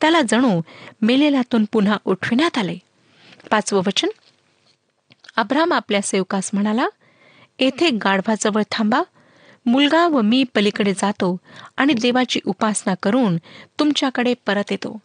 त्याला 0.00 0.20
जणू 0.28 0.60
मेलेलातून 1.02 1.64
पुन्हा 1.72 1.96
उठविण्यात 2.04 2.58
आले. 2.58 2.78
पाचवं 3.50 3.82
वचन. 3.86 4.08
अब्राम 5.36 5.72
आपल्या 5.72 6.02
सेवकास 6.02 6.50
म्हणाला 6.52 6.88
येथे 7.58 7.90
गाढवाजवळ 7.90 8.62
थांबा. 8.70 9.02
मुलगा 9.66 10.08
व 10.08 10.20
मी 10.20 10.44
पलीकडे 10.54 10.92
जातो 10.92 11.36
आणि 11.76 11.92
देवाची 11.92 12.40
उपासना 12.46 12.94
करून 13.02 13.36
तुमच्याकडे 13.78 14.34
परत 14.46 14.64
येतो. 14.70 14.98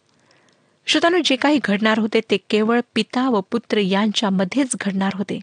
श्रोतानो 0.90 1.18
जे 1.24 1.36
काही 1.36 1.58
घडणार 1.64 1.98
होते 1.98 2.20
ते 2.30 2.36
केवळ 2.50 2.80
पिता 2.94 3.28
व 3.30 3.40
पुत्र 3.40 3.78
यांच्यामध्येच 3.78 4.76
घडणार 4.80 5.10
होते. 5.14 5.40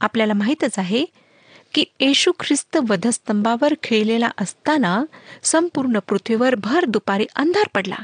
आपल्याला 0.00 0.32
माहीतच 0.32 0.78
आहे 0.78 1.04
की 1.74 1.84
येशू 2.00 2.32
ख्रिस्त 2.40 2.76
वधस्तंभावर 2.88 3.74
खेळलेला 3.82 4.30
असताना 4.38 5.04
संपूर्ण 5.42 5.98
पृथ्वीवर 5.98 6.54
भर 6.54 6.84
दुपारी 6.84 7.26
अंधार 7.36 7.68
पडला 7.74 7.96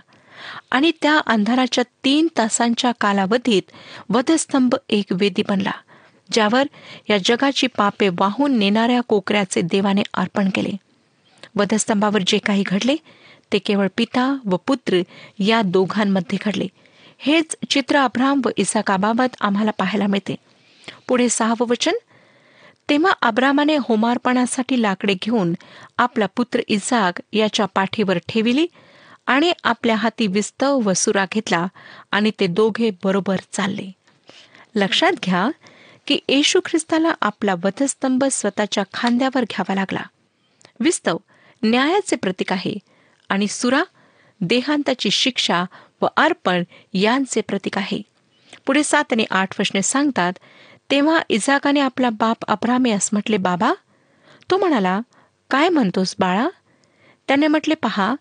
आणि 0.71 0.93
त्या 1.03 1.19
अंधाराच्या 1.27 1.85
तीन 2.05 2.29
तासांच्या 2.39 2.93
कालावधीत 3.01 3.63
वधस्तंभ 4.09 4.75
एक 4.89 5.07
वेदी 5.11 5.43
बनला 5.49 5.73
ज्यावर 6.33 6.67
या 7.11 7.19
जगाची 7.25 7.67
पापे 7.67 8.09
वाहून 8.09 8.59
नेणाऱ्या 8.59 9.01
कोकऱ्याचे 9.01 9.61
देवाने 9.61 10.03
अर्पण 10.15 10.51
केले. 10.55 10.77
वधस्तंभावर 11.57 12.21
जे 12.27 12.39
काही 12.39 12.63
घडले 12.67 12.97
ते 13.53 13.59
केवळ 13.59 13.87
पिता 13.97 14.39
व 14.45 14.57
पुत्र 14.57 15.01
या 15.39 15.63
दोघांमध्ये 15.63 16.39
घडले. 16.47 16.67
हेच 17.19 17.57
चित्र 17.71 17.97
अब्राम 17.97 18.41
व 18.45 18.49
इसाकाबाबत 18.57 19.37
आम्हाला 19.41 19.71
पाहायला 19.71 20.07
मिळते. 20.07 20.37
पुढे 21.09 21.29
सहावं 21.29 21.67
वचन. 21.69 21.93
तेव्हा 22.89 23.13
अब्रामाने 23.23 23.77
होमार्पणासाठी 23.77 24.83
लाकडे 24.83 25.15
घेऊन 25.23 25.55
आपला 25.99 26.27
पुत्र 26.27 26.61
इसाक 26.69 27.23
याच्या 27.33 27.67
पाठीवर 27.67 28.19
ठेविली 28.29 28.67
आणि 29.27 29.53
आपल्या 29.65 29.97
हाती 29.97 30.27
विस्तव 30.27 30.81
व 30.85 30.93
सुरा 30.93 31.27
घेतला 31.33 31.67
आणि 32.11 32.31
ते 32.41 32.47
दोघे 32.47 32.91
बरोबर 33.05 33.37
चालले. 33.53 33.93
लक्षात 34.75 35.13
घ्या 35.25 35.51
की 36.07 36.19
येशू 36.29 36.61
ख्रिस्ताला 36.65 37.15
आपला 37.21 37.55
वधस्तंभ 37.55 38.25
स्वतःच्या 38.33 38.85
खांद्यावर 38.95 39.43
घ्यावा 39.43 39.75
लागला. 39.75 40.03
विस्तव 40.81 41.17
न्यायाचे 41.63 42.17
प्रतीक 42.17 42.53
आहे. 42.53 42.79
आणि 43.31 43.47
सुरा 43.49 43.83
देहांताची 44.41 45.11
शिक्षा 45.11 45.65
व 46.03 46.07
अर्पण 46.17 46.63
यांचे 46.95 47.41
प्रतीक 47.41 47.79
आहे. 47.79 48.03
पुढे 48.67 48.83
सात 48.85 49.13
आणि 49.13 49.25
आठ 49.31 49.61
वचने 49.61 49.83
सांगतात 49.83 50.33
तेव्हा 50.91 51.21
इजाकाने 51.29 51.81
आपला 51.81 52.11
बाप 52.11 52.45
अब्रामेस 52.49 53.09
म्हटले 53.13 53.37
बाबा 53.37 53.73
तो 54.51 54.57
म्हणाला 54.59 55.01
काय 55.51 55.69
म्हणतोस 55.69 56.15
बाळा? 56.19 56.49
त्याने 57.29 57.47
म्हटले 57.47 57.75
पहा 57.75 58.15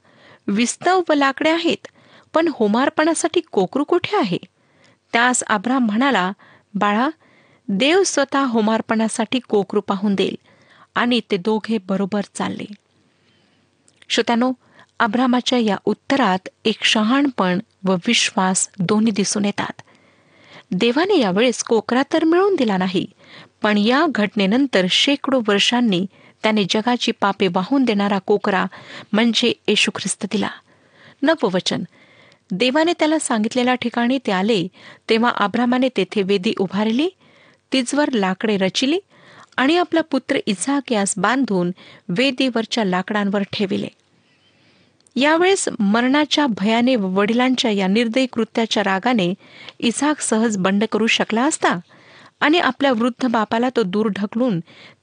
विस्तव 0.48 1.02
व 1.10 1.14
लाकडे 1.14 1.50
आहेत 1.50 1.88
पण 2.34 2.48
होमार्पणासाठी 2.54 3.42
कोकरू 3.52 3.84
कुठे 3.84 4.18
आहे? 4.18 4.38
त्यास 5.14 5.44
अब्राम 5.44 5.86
म्हणाला 5.86 6.32
बाळा 6.74 7.10
देव 7.68 8.04
स्वतः 8.04 8.44
होमार्पणासाठी 8.44 9.40
कोकरू 9.40 9.82
पाहून 9.82 10.16
देईल 10.16 10.36
आणि 10.96 11.22
ते 11.32 11.38
दोघे 11.38 11.78
बरोबर 11.78 12.22
चालले. 12.34 12.66
श्रोत्यानो 14.10 14.52
अब्रामाच्या 15.00 15.60
या 15.60 15.76
उत्तरात 15.86 16.50
एक 16.66 16.84
शहाणपण 16.84 17.60
व 17.84 17.96
विश्वास 18.08 18.70
दोन्ही 18.80 19.12
दिसून 19.12 19.46
येतात. 19.46 19.82
देवाने 20.72 21.20
यावेळेस 21.20 21.64
कोकरा 21.64 22.04
तर 22.14 22.24
मिळवून 22.24 22.56
दिला 22.56 22.78
नाही 22.78 23.06
पण 23.62 23.78
या 23.78 24.06
घटनेनंतर 24.16 24.86
शेकडो 24.90 25.42
वर्षांनी 25.48 26.06
त्याने 26.44 26.64
जगाची 26.70 27.12
पापे 27.12 27.48
वाहून 27.48 27.84
देणारा 27.84 28.18
कोकरा 28.18 28.66
म्हणजे 29.14 29.54
येशू 29.68 29.92
ख्रिस्त 29.96 30.26
दिला. 30.32 30.50
नववचन. 31.22 31.84
देवाने 32.52 32.94
त्याला 33.00 33.20
सांगितलेल्या 33.20 33.76
ठिकाणी 33.76 34.18
ते 34.18 34.32
आले 34.32 34.68
तेव्हा 35.10 35.30
आब्रामाने 35.30 35.90
तेथे 35.98 36.22
वेदी 36.22 36.54
उभारली 36.60 37.10
तिजवर 37.74 38.12
लाकडे 38.12 38.58
रचिली 38.58 39.00
आणि 39.58 39.78
आपला 39.78 40.02
पुत्र 40.02 40.40
इझाक 40.46 40.92
यास 40.92 41.14
बांधून 41.18 41.72
वेदीवरच्या 42.10 42.86
लाकडांवर 42.86 43.42
ठेविले. 43.54 43.88
यावेळेस 45.20 45.70
मरणाच्या 45.80 46.46
भयाने 46.48 46.96
व 46.96 47.08
वडिलांच्या 47.08 47.72
या 47.72 47.88
निर्दयी 47.88 48.26
कृत्याच्या 48.26 48.84
रागाने 48.84 49.34
इसाक 49.80 50.20
सहज 50.20 50.58
बंड 50.58 50.84
करू 50.92 51.08
शकला 51.08 51.44
असता 51.44 51.78
आणि 52.40 52.60
आपल्या 52.60 52.92
वृद्ध 52.92 53.28
बापाला 53.28 53.70
तो 53.76 53.84
दूर 53.84 54.08
ढकलून 54.08 54.60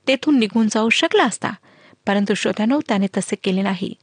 तेथून 0.08 0.38
निघून 0.38 0.68
जाऊ 0.70 0.88
शकला 0.88 1.24
असता 1.24 1.50
परंतु 2.06 2.34
श्रोत्यानो 2.34 2.80
त्याने 2.88 3.06
तसे 3.16 3.36
केले 3.44 3.62
नाही. 3.62 3.94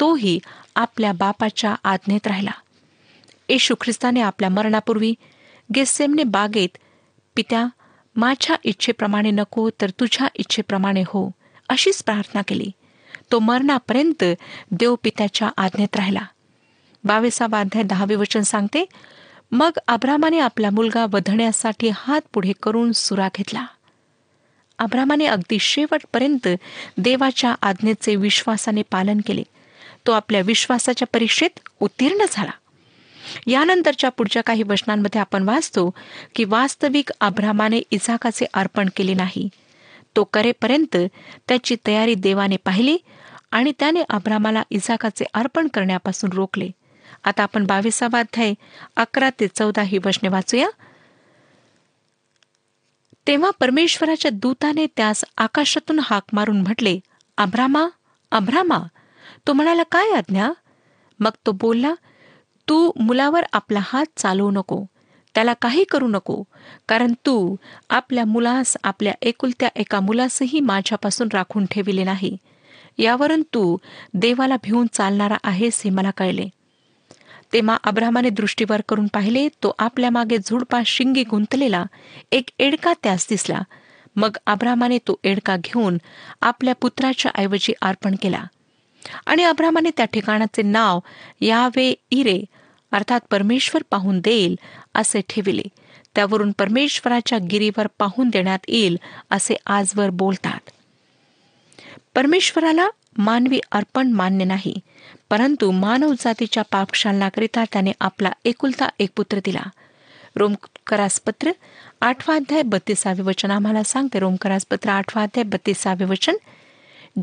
तोही 0.00 0.38
आपल्या 0.76 1.12
बापाच्या 1.12 1.74
आज्ञेत 1.84 2.26
राहिला. 2.26 2.50
येशू 3.48 3.74
ख्रिस्ताने 3.80 4.20
आपल्या 4.20 4.48
मरणापूर्वी 4.48 5.14
गेसेमने 5.74 6.22
बागेत 6.22 6.78
पित्या 7.36 7.66
माझ्या 8.16 8.56
इच्छेप्रमाणे 8.64 9.30
नको 9.30 9.68
तर 9.80 9.90
तुझ्या 9.90 10.28
इच्छेप्रमाणे 10.36 11.02
हो 11.06 11.30
अशीच 11.68 12.02
प्रार्थना 12.02 12.42
केली. 12.48 12.70
तो 13.32 13.38
मरणापर्यंत 13.38 14.24
देव 14.70 14.94
पित्याच्या 15.02 15.50
आज्ञेत 15.56 15.96
राहिला. 15.96 16.22
बावीसावा 17.04 17.60
अध्याय 17.60 17.84
दहावे 17.84 18.14
वचन 18.14 18.40
सांगते 18.40 18.84
मग 19.52 19.70
अब्रामाने 19.88 20.38
आपला 20.38 20.70
मुलगा 20.70 21.06
वधण्यासाठी 21.10 21.90
हात 21.94 22.20
पुढे 22.32 22.52
करून 22.62 22.92
सुरा 22.92 23.28
घेतला. 23.36 23.66
अब्रामाने 24.78 25.26
अगदी 25.26 25.58
शेवटपर्यंत 25.58 26.48
देवाच्या 26.98 27.54
आज्ञेचे 27.62 28.16
विश्वासाने 28.16 28.82
पालन 28.90 29.20
केले. 29.26 29.42
तो 30.06 30.12
आपल्या 30.12 30.40
विश्वासाच्या 30.40 31.08
परीक्षेत 31.12 31.68
उत्तीर्ण 31.80 32.24
झाला. 32.30 32.50
यानंतरच्या 33.46 34.10
पुढच्या 34.10 34.42
काही 34.42 34.62
वचनांमध्ये 34.62 35.20
आपण 35.20 35.42
वाचतो 35.42 35.90
की 36.34 36.44
वास्तविक 36.44 37.12
अब्रामाने 37.20 37.82
इजाकाचे 37.90 38.46
अर्पण 38.54 38.88
केले 38.96 39.14
नाही. 39.14 39.48
तो 40.16 40.24
करेपर्यंत 40.24 40.96
त्याची 41.48 41.76
तयारी 41.86 42.14
देवाने 42.14 42.56
पाहिली 42.56 42.98
आणि 43.52 43.72
त्याने 43.78 44.02
अब्रामाला 44.08 44.62
इजाकाचे 44.70 45.24
अर्पण 45.34 45.68
करण्यापासून 45.68 46.32
रोखले. 46.32 46.70
आता 47.24 47.42
आपण 47.42 47.66
बावीसावा 47.66 48.18
अध्याय 48.18 48.54
अकरा 48.96 49.30
ते 49.40 49.46
चौदा 49.48 49.82
ही 49.82 49.98
वचने 50.04 50.28
वाचूया. 50.28 50.68
तेव्हा 53.26 53.50
परमेश्वराच्या 53.60 54.30
दूताने 54.32 54.86
त्यास 54.96 55.24
आकाशातून 55.36 55.98
हाक 56.02 56.24
मारून 56.32 56.60
म्हटले 56.60 56.98
अभ्रामा 57.38 57.86
अभ्रामा 58.32 58.78
तो 59.46 59.52
म्हणाला 59.52 59.82
काय 59.82 60.10
आज्ञा? 60.10 60.50
मग 61.20 61.30
तो 61.46 61.52
बोलला 61.52 61.94
तू 62.68 62.90
मुलावर 63.00 63.44
आपला 63.52 63.80
हात 63.82 64.06
चालवू 64.16 64.50
नको 64.50 64.84
त्याला 65.34 65.52
काही 65.52 65.84
करू 65.84 66.08
नको 66.08 66.42
कारण 66.88 67.12
तू 67.26 67.56
आपल्या 67.90 68.24
मुलास 68.24 68.76
आपल्या 68.82 69.12
एकुलत्या 69.22 69.68
एका 69.76 70.00
मुलासही 70.00 70.60
माझ्यापासून 70.60 71.28
राखून 71.32 71.66
ठेविले 71.70 72.04
नाही. 72.04 72.36
यावरून 72.98 73.42
तू 73.42 73.76
देवाला 74.14 74.56
भिवून 74.64 74.86
चालणारा 74.92 75.36
आहेस 75.44 75.82
हे 75.84 75.90
मला 75.90 76.10
कळले. 76.10 76.48
तेव्हा 77.52 77.76
अब्रामाने 77.84 78.30
दृष्टीवर 78.30 78.80
करून 78.88 79.06
पाहिले 79.06 79.48
तो 79.48 79.72
आपल्या 79.78 80.10
मागे 80.10 80.38
झुडपा 80.38 80.80
शिंगी 80.86 81.24
गुंतलेला 81.24 81.84
एक 82.32 82.44
एडका 82.58 82.92
त्यास 83.02 83.26
दिसला. 83.30 83.60
मग 84.16 84.36
अब्रामाने 84.46 84.98
तो 84.98 85.18
एडका 85.24 85.56
घेऊन 85.56 85.98
आपल्या 86.40 86.74
पुत्राच्या 86.74 87.32
ऐवजी 87.34 87.72
अर्पण 87.82 88.14
केला. 88.22 88.44
आणि 89.26 89.42
अब्रामाने 89.42 89.90
त्या 89.96 90.06
ठिकाणाचे 90.06 90.62
नाव 90.62 91.00
यावे 91.40 91.94
इरे 92.10 92.44
अर्थात 92.92 93.20
परमेश्वर 93.30 93.82
पाहून 93.90 94.20
देईल 94.20 94.58
असे 94.94 95.20
ठेविले. 95.28 95.62
त्यावरून 96.14 96.52
परमेश्वराच्या 96.58 97.38
गिरीवर 97.50 97.86
पाहून 97.98 98.28
देण्यात 98.28 98.58
येईल 98.68 98.98
असे 99.30 99.56
आजवर 99.66 100.10
बोलतात. 100.10 100.70
परमेश्वराला 102.16 102.88
मानवी 103.18 103.60
अर्पण 103.72 104.10
मान्य 104.12 104.44
नाही 104.44 104.74
परंतु 105.30 105.70
मानव 105.70 106.12
जातीच्या 106.20 106.62
पापशालनाकरिता 106.70 107.64
त्याने 107.72 107.92
आपला 108.00 108.30
एकुलता 108.44 108.88
एक 108.98 109.10
पुत्र 109.16 109.38
दिला. 109.44 109.62
रोमकरासपत्र 110.36 111.50
आठवा 112.00 112.34
अध्याय 112.34 112.62
बत्तीसावे 112.62 113.22
वचन. 113.22 113.50
आम्हाला 113.50 113.82
सांगते 113.82 114.18
रोमकरासपत्र 114.18 114.90
आठवा 114.90 115.22
अध्याय 115.22 115.44
बत्तीसावे 115.44 116.04
वचन. 116.04 116.36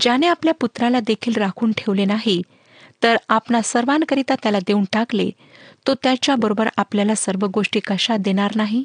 ज्याने 0.02 0.28
आपल्या 0.28 0.54
पुत्राला 0.54 1.00
देखील 1.00 1.36
राखून 1.38 1.72
ठेवले 1.78 2.06
नाही 2.06 2.42
तर 3.04 3.16
आपणा 3.30 3.62
सर्वांकरिता 3.62 4.36
त्याला 4.44 4.60
देऊन 4.68 4.84
टाकले 4.94 5.30
तो 5.88 5.94
त्याच्याबरोबर 5.94 6.70
आपल्याला 6.78 7.16
सर्व 7.16 7.46
गोष्टी 7.48 7.80
कशा 7.80 8.18
देणार 8.18 8.56
नाही? 8.56 8.84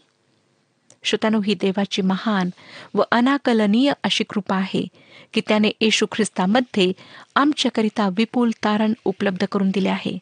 श्रोतानो 1.04 1.40
ही 1.40 1.54
देवाची 1.54 2.02
महान 2.02 2.50
व 2.94 3.02
अनाकलनीय 3.10 3.92
अशी 4.02 4.24
कृपा 4.24 4.56
आहे 4.56 4.86
की 5.34 5.40
त्याने 5.48 5.70
येशू 5.80 6.06
ख्रिस्तामध्ये 6.12 6.92
आमच्याकरिता 7.36 8.08
विपुल 8.08 8.50
तारण 8.64 8.92
उपलब्ध 9.04 9.44
करून 9.52 9.70
दिले 9.70 9.88
आहे. 9.88 10.18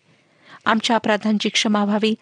आमच्या 0.64 0.97
अपराधांची 0.97 1.49
क्षमा 1.49 1.85
व्हावी 1.85 2.14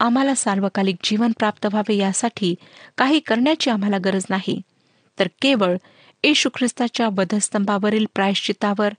आम्हाला 0.00 0.34
सार्वकालिक 0.34 0.96
जीवन 1.04 1.32
प्राप्त 1.38 1.66
व्हावे 1.66 1.96
यासाठी 1.96 2.54
काही 2.98 3.20
करण्याची 3.20 3.70
आम्हाला 3.70 3.98
गरज 3.98 4.24
नाही. 4.30 4.60
तर 5.18 5.28
केवळ 5.42 5.76
येशू 6.24 6.48
ख्रिस्ताच्या 6.54 7.08
वधस्तंभावरील 7.08 8.06
प्रायश्चितावर 8.14 8.92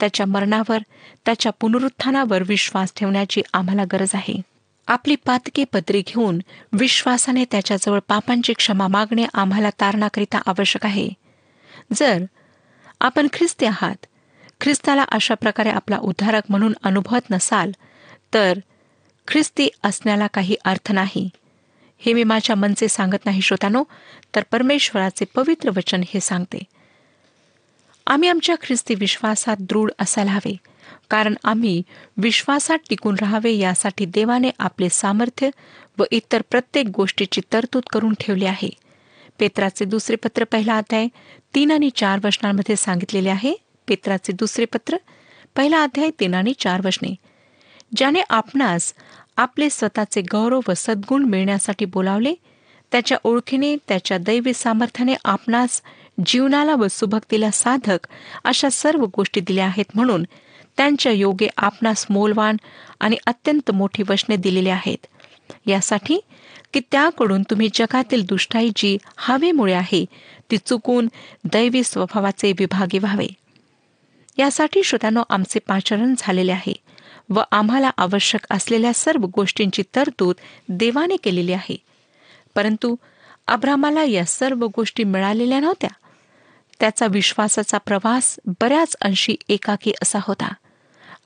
त्याच्या 0.00 0.26
मरणावर 0.26 0.78
त्याच्या 1.24 1.52
पुनरुत्थानावर 1.52 2.42
विश्वास 2.46 2.92
ठेवण्याची 2.96 3.42
आम्हाला 3.52 3.84
गरज 3.92 4.10
आहे. 4.14 4.55
आपली 4.86 5.16
पातके 5.16 5.64
पत्री 5.64 6.02
घेऊन 6.06 6.38
विश्वासाने 6.72 7.44
त्याच्याजवळ 7.50 7.98
पापांची 8.08 8.52
क्षमा 8.52 8.86
मागणे 8.88 9.24
आम्हाला 9.34 9.70
तारणाकरिता 9.70 10.38
आवश्यक 10.46 10.86
आहे. 10.86 11.08
जर 11.92 12.24
आपण 13.00 13.26
ख्रिस्ती 13.32 13.66
आहात 13.66 14.06
ख्रिस्ताला 14.60 15.02
अशा 15.02 15.34
प्रकारे 15.34 15.70
आपला 15.70 15.98
उद्धारक 15.98 16.42
म्हणून 16.48 16.74
अनुभवत 16.82 17.30
नसाल 17.30 17.72
तर 18.34 18.58
ख्रिस्ती 19.28 19.68
असण्याला 19.82 20.26
काही 20.26 20.56
अर्थ 20.64 20.92
नाही. 20.92 21.30
हे 21.98 22.12
मी 22.12 22.24
माझ्या 22.24 22.56
मनचे 22.56 22.88
सांगत 22.88 23.24
नाही 23.24 23.40
श्रोतानो 23.40 23.84
तर 24.34 24.42
परमेश्वराचे 24.50 25.24
पवित्र 25.24 25.70
वचन 25.76 26.02
हे 26.14 26.20
सांगते. 26.20 26.58
आम्ही 28.06 28.28
आमच्या 28.28 28.54
ख्रिस्ती 28.62 28.94
विश्वासात 28.94 29.56
दृढ 29.60 29.90
असायला 29.98 30.30
हवे. 30.30 30.56
कारण 31.10 31.34
आम्ही 31.44 31.82
विश्वासात 32.16 32.78
टिकून 32.88 33.16
राहावे 33.20 33.52
यासाठी 33.52 34.04
देवाने 34.04 34.50
आपले 34.58 34.88
सामर्थ्य 34.88 35.50
व 35.98 36.04
इतर 36.10 36.42
प्रत्येक 36.50 36.86
गोष्टीची 36.86 37.40
तरतूद 37.52 37.82
करून 37.92 38.14
ठेवली 38.20 38.44
आहे. 38.46 38.70
पेत्राचे 39.38 39.84
दुसरे 39.84 40.16
पत्र 40.16 40.44
पहिला 40.44 40.76
अध्याय 40.76 41.06
तीन 41.54 41.70
आणि 41.70 41.90
चार 41.96 42.18
वचनांमध्ये 42.24 42.76
सांगितलेले 42.76 43.28
आहे. 43.28 43.54
पेत्राचे 43.88 44.32
दुसरे 44.32 44.64
पत्र 44.64 44.96
पहिला 45.56 45.82
अध्याय 45.82 46.10
तीन 46.20 46.34
आणि 46.34 46.52
चार 46.58 46.80
वचने. 46.86 47.14
ज्याने 47.96 48.20
आपणास 48.30 48.92
आपले 49.36 49.68
स्वतःचे 49.70 50.20
गौरव 50.22 50.60
व 50.68 50.72
सद्गुण 50.76 51.24
मिळण्यासाठी 51.24 51.84
बोलावले 51.84 52.34
त्याच्या 52.92 53.18
ओळखीने 53.24 53.74
त्याच्या 53.88 54.18
दैवी 54.18 54.52
सामर्थ्याने 54.54 55.14
आपणास 55.24 55.80
जीवनाला 56.26 56.74
व 56.74 56.86
सुभक्तीला 56.90 57.50
साधक 57.50 58.06
अशा 58.44 58.68
सर्व 58.70 59.04
गोष्टी 59.16 59.40
दिल्या 59.40 59.64
आहेत 59.66 59.84
म्हणून 59.94 60.24
त्यांच्या 60.76 61.12
योगे 61.12 61.48
आपणास 61.56 62.06
मोलवान 62.10 62.56
आणि 63.00 63.16
अत्यंत 63.26 63.70
मोठी 63.70 64.02
वचने 64.08 64.36
दिलेली 64.36 64.68
आहेत. 64.68 65.06
यासाठी 65.66 66.20
की 66.74 66.80
त्याकडून 66.92 67.42
तुम्ही 67.42 67.68
जगातील 67.74 68.24
दुष्टाई 68.24 68.70
जी 68.76 68.98
हवेमुळे 69.16 69.72
आहे 69.72 70.04
ती 70.50 70.56
चुकून 70.56 71.08
दैवी 71.44 71.84
स्वभावाचे 71.84 72.52
विभागी 72.52 72.98
व्हावे. 72.98 73.26
यासाठी 74.38 74.82
श्रोत्यानो 74.82 75.22
आमचे 75.30 75.58
पाचरण 75.58 76.14
झालेले 76.18 76.52
आहे 76.52 76.72
व 77.30 77.42
आम्हाला 77.52 77.90
आवश्यक 77.96 78.46
असलेल्या 78.50 78.92
सर्व 78.94 79.26
गोष्टींची 79.34 79.82
तरतूद 79.94 80.34
देवाने 80.68 81.16
केलेली 81.16 81.52
आहे. 81.52 81.76
परंतु 82.54 82.96
अब्रामाला 83.46 84.02
या 84.02 84.24
सर्व 84.24 84.66
गोष्टी 84.76 85.04
मिळालेल्या 85.04 85.60
नव्हत्या. 85.60 85.90
त्याचा 86.80 87.06
विश्वासाचा 87.06 87.78
प्रवास 87.78 88.40
बऱ्याच 88.60 88.96
अंशी 89.00 89.36
एकाकी 89.48 89.92
असा 90.02 90.18
होता. 90.22 90.54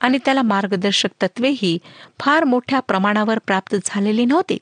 आणि 0.01 0.17
त्याला 0.25 0.41
मार्गदर्शक 0.41 1.09
तत्वेही 1.21 1.77
फार 2.19 2.43
मोठ्या 2.43 2.79
प्रमाणावर 2.79 3.39
प्राप्त 3.39 3.75
झालेली 3.85 4.25
नव्हते. 4.25 4.57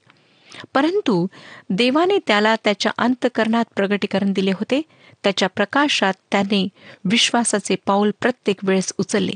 परंतु 0.73 1.27
देवाने 1.69 2.17
त्याला 2.27 2.55
त्याच्या 2.63 2.91
अंतकरणात 2.97 3.65
प्रगटीकरण 3.75 4.33
दिले 4.33 4.51
होते. 4.51 4.81
त्याच्या 5.23 5.49
प्रकाशात 5.49 6.13
त्याने 6.31 6.67
विश्वासाचे 7.05 7.75
पाऊल 7.85 8.11
प्रत्येक 8.21 8.57
वेळेस 8.63 8.93
उचलले. 8.97 9.31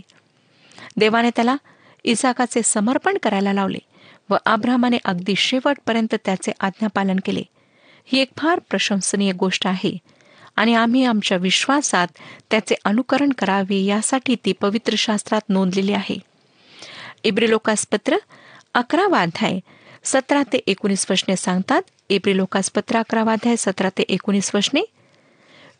देवाने 0.98 1.30
त्याला 1.30 1.56
इसाकाचे 2.04 2.62
समर्पण 2.64 3.18
करायला 3.24 3.54
लावले 3.54 3.78
व 4.30 4.36
आब्रामाने 4.46 4.98
अगदी 5.06 5.36
शेवटपर्यंत 5.38 6.16
त्याचे 6.26 6.52
आज्ञापालन 6.60 7.18
केले. 7.26 7.44
ही 8.06 8.20
एक 8.20 8.30
फार 8.38 8.60
प्रशंसनीय 8.70 9.32
गोष्ट 9.32 9.68
आहे. 9.68 9.98
आणि 10.56 10.74
आम्ही 10.74 11.04
आमच्या 11.04 11.38
विश्वासात 11.38 12.08
त्याचे 12.52 12.76
अनुकरण 12.86 13.32
करावे 13.38 13.84
यासाठी 13.84 14.36
ती 14.46 14.52
पवित्र 14.52 14.96
शास्त्रात 14.98 15.50
नोंदलेली 15.50 15.94
आहे. 15.94 16.18
इब्रिलोकासपत्र 17.24 18.18
अकरा 18.74 19.08
वाध्याय 19.08 19.60
सतरा 20.04 20.42
ते 20.54 20.60
एकोणीस 20.68 21.06
वचने 21.10 21.36
सांगतात. 21.36 21.82
इब्रिलोकासपत्र 22.10 22.98
अकरा 22.98 23.24
वाध्याय 23.24 23.56
सतरा 23.58 23.90
ते 23.90 24.04
एकोणीस 24.10 24.52
वचने 24.56 24.82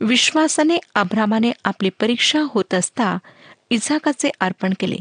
विश्वासाने 0.02 0.78
आभ्रामाने 0.96 1.52
आपली 1.66 1.90
परीक्षा 1.90 2.40
होत 2.50 2.74
असता 2.74 3.18
इझाकाचे 3.70 4.30
अर्पण 4.40 4.74
केले. 4.80 4.98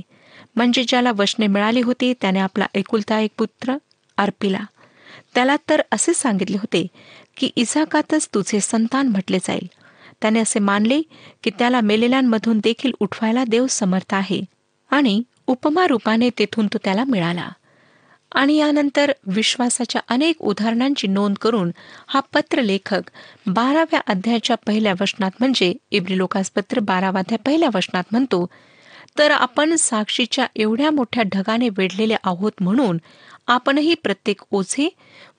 म्हणजे 0.57 0.85
ज्याला 0.89 1.13
वचने 1.19 1.47
मिळाली 1.47 1.81
होती 1.81 2.13
त्याने 2.21 2.39
आपला 2.39 2.67
एकुलता 2.75 3.19
एक 3.21 3.31
पुत्र 3.39 3.77
अर्पिला 4.19 4.59
त्याला 5.35 5.57
तर 5.69 5.81
असे 5.93 6.15
सांगितले 6.15 6.57
होते 6.57 6.87
की 7.37 7.51
इसाकातच 7.57 8.29
तुझे 8.35 8.61
संतान 8.61 9.09
म्हटले 9.09 9.39
जाईल. 9.39 9.67
त्याने 10.21 10.41
असे 10.41 10.61
मानले 10.61 11.03
की 11.43 11.51
त्याला 11.51 11.81
मेलेल्यांमधून 11.81 12.59
देखील 12.59 12.93
उठवायला 13.01 13.45
देव 13.49 13.67
समर्थ 13.67 14.15
आहे 14.15 14.41
आणि 14.91 15.23
उपमा 15.47 15.87
रूपाने 15.87 16.31
तेथून 16.31 16.67
तो 16.67 16.79
त्याला 16.85 17.05
मिळाला. 17.05 17.49
आणि 18.35 18.57
यानंतर 18.57 19.13
विश्वासाच्या 19.27 20.01
अनेक 20.09 20.43
उदाहरणांची 20.43 21.07
नोंद 21.07 21.37
करून 21.37 21.71
हा 22.07 22.21
पत्रलेखक 22.21 23.11
बाराव्या 23.47 24.01
अध्यायाच्या 24.07 24.57
पहिल्या 24.57 24.93
वचनात 25.01 25.31
म्हणजे 25.41 25.75
इब्रिलोकास 25.91 26.51
पत्र 26.51 26.81
बारावाध्याय 26.81 27.39
पहिल्या 27.47 27.69
वचनात 27.75 28.05
म्हणतो 28.11 28.47
तर 29.19 29.31
आपण 29.31 29.75
साक्षीच्या 29.77 30.47
एवढ्या 30.57 30.91
मोठ्या 30.91 31.23
ढगाने 31.33 31.69
वेढलेले 31.69 32.17
आहोत 32.25 32.53
म्हणून 32.61 32.99
आपणही 33.47 33.95
प्रत्येक 33.95 34.41
ओझे 34.51 34.89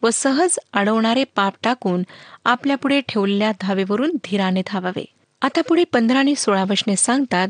व 0.04 0.10
सहज 0.14 0.58
अडवणारे 0.74 1.24
पाप 1.24 1.54
टाकून 1.64 2.04
आपल्यापुढे 2.46 3.02
ठेवलेल्या 3.02 3.52
धावेवरून 3.62 4.12
धीराने 4.24 4.62
धावावे. 4.68 5.06
आता 5.42 5.62
पुढे 5.62 5.84
पंधरा 5.84 6.20
आणि 6.20 6.36
सोळा 6.36 6.64
वशने 6.70 6.96
सांगतात 6.96 7.48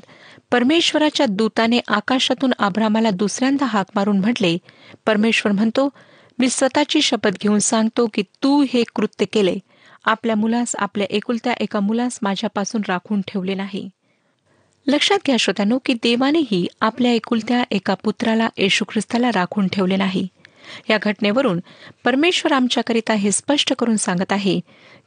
परमेश्वराच्या 0.52 1.26
दूताने 1.26 1.80
आकाशातून 1.88 2.54
आभ्रामाला 2.60 3.10
दुसऱ्यांदा 3.10 3.66
हाक 3.66 3.88
मारून 3.96 4.20
म्हटले. 4.20 4.58
परमेश्वर 5.06 5.52
म्हणतो 5.52 5.90
मी 6.40 6.50
स्वतःची 6.50 7.02
शपथ 7.02 7.42
घेऊन 7.42 7.60
सांगतो 7.60 8.08
की 8.14 8.22
तू 8.44 8.62
हे 8.74 8.84
कृत्य 8.96 9.26
केले. 9.26 9.58
आपल्या 10.06 10.36
मुलास 10.36 10.76
आपल्या 10.76 11.08
एकुलत्या 11.10 11.54
एका 11.54 11.80
मुलास 11.80 12.20
माझ्यापासून 12.22 12.82
राखून 12.88 13.22
ठेवले 13.28 13.56
नाही. 13.56 13.90
लक्षात 14.88 15.20
घ्या 15.26 15.38
श्रोत्यानो 15.38 15.78
की 15.86 15.94
देवानेही 15.94 16.68
आपल्या 16.82 17.12
एकुलत्या 17.12 17.64
एका 17.72 17.94
पुत्राला 17.94 18.50
येशू 18.58 18.86
ख्रिस्ताला 18.90 19.30
राखून 19.30 19.68
ठेवले 19.68 19.96
नाही. 19.96 20.28
या 20.90 20.98
घटनेवरून 21.02 21.60
परमेश्वर 22.04 22.52
आमच्याकरिता 22.52 23.14
हे 23.14 23.32
स्पष्ट 23.32 23.74
करून 23.74 23.96
सांगत 23.96 24.32
आहे 24.32 24.60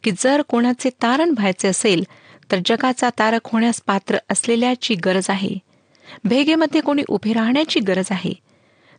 की 0.04 0.10
जर 0.18 0.42
कोणाचे 0.42 0.90
तारण 0.90 1.30
व्हायचे 1.30 1.68
असेल 1.68 2.04
तर 2.50 2.58
जगाचा 2.66 3.10
तारक 3.18 3.40
होण्यास 3.44 3.82
पात्र 3.86 4.16
असलेल्याची 4.30 4.94
गरज 4.94 5.26
आहे. 5.28 5.54
भेगेमध्ये 6.24 6.80
कोणी 6.80 7.02
उभे 7.08 7.32
राहण्याची 7.32 7.80
गरज 7.80 8.08
आहे. 8.10 8.32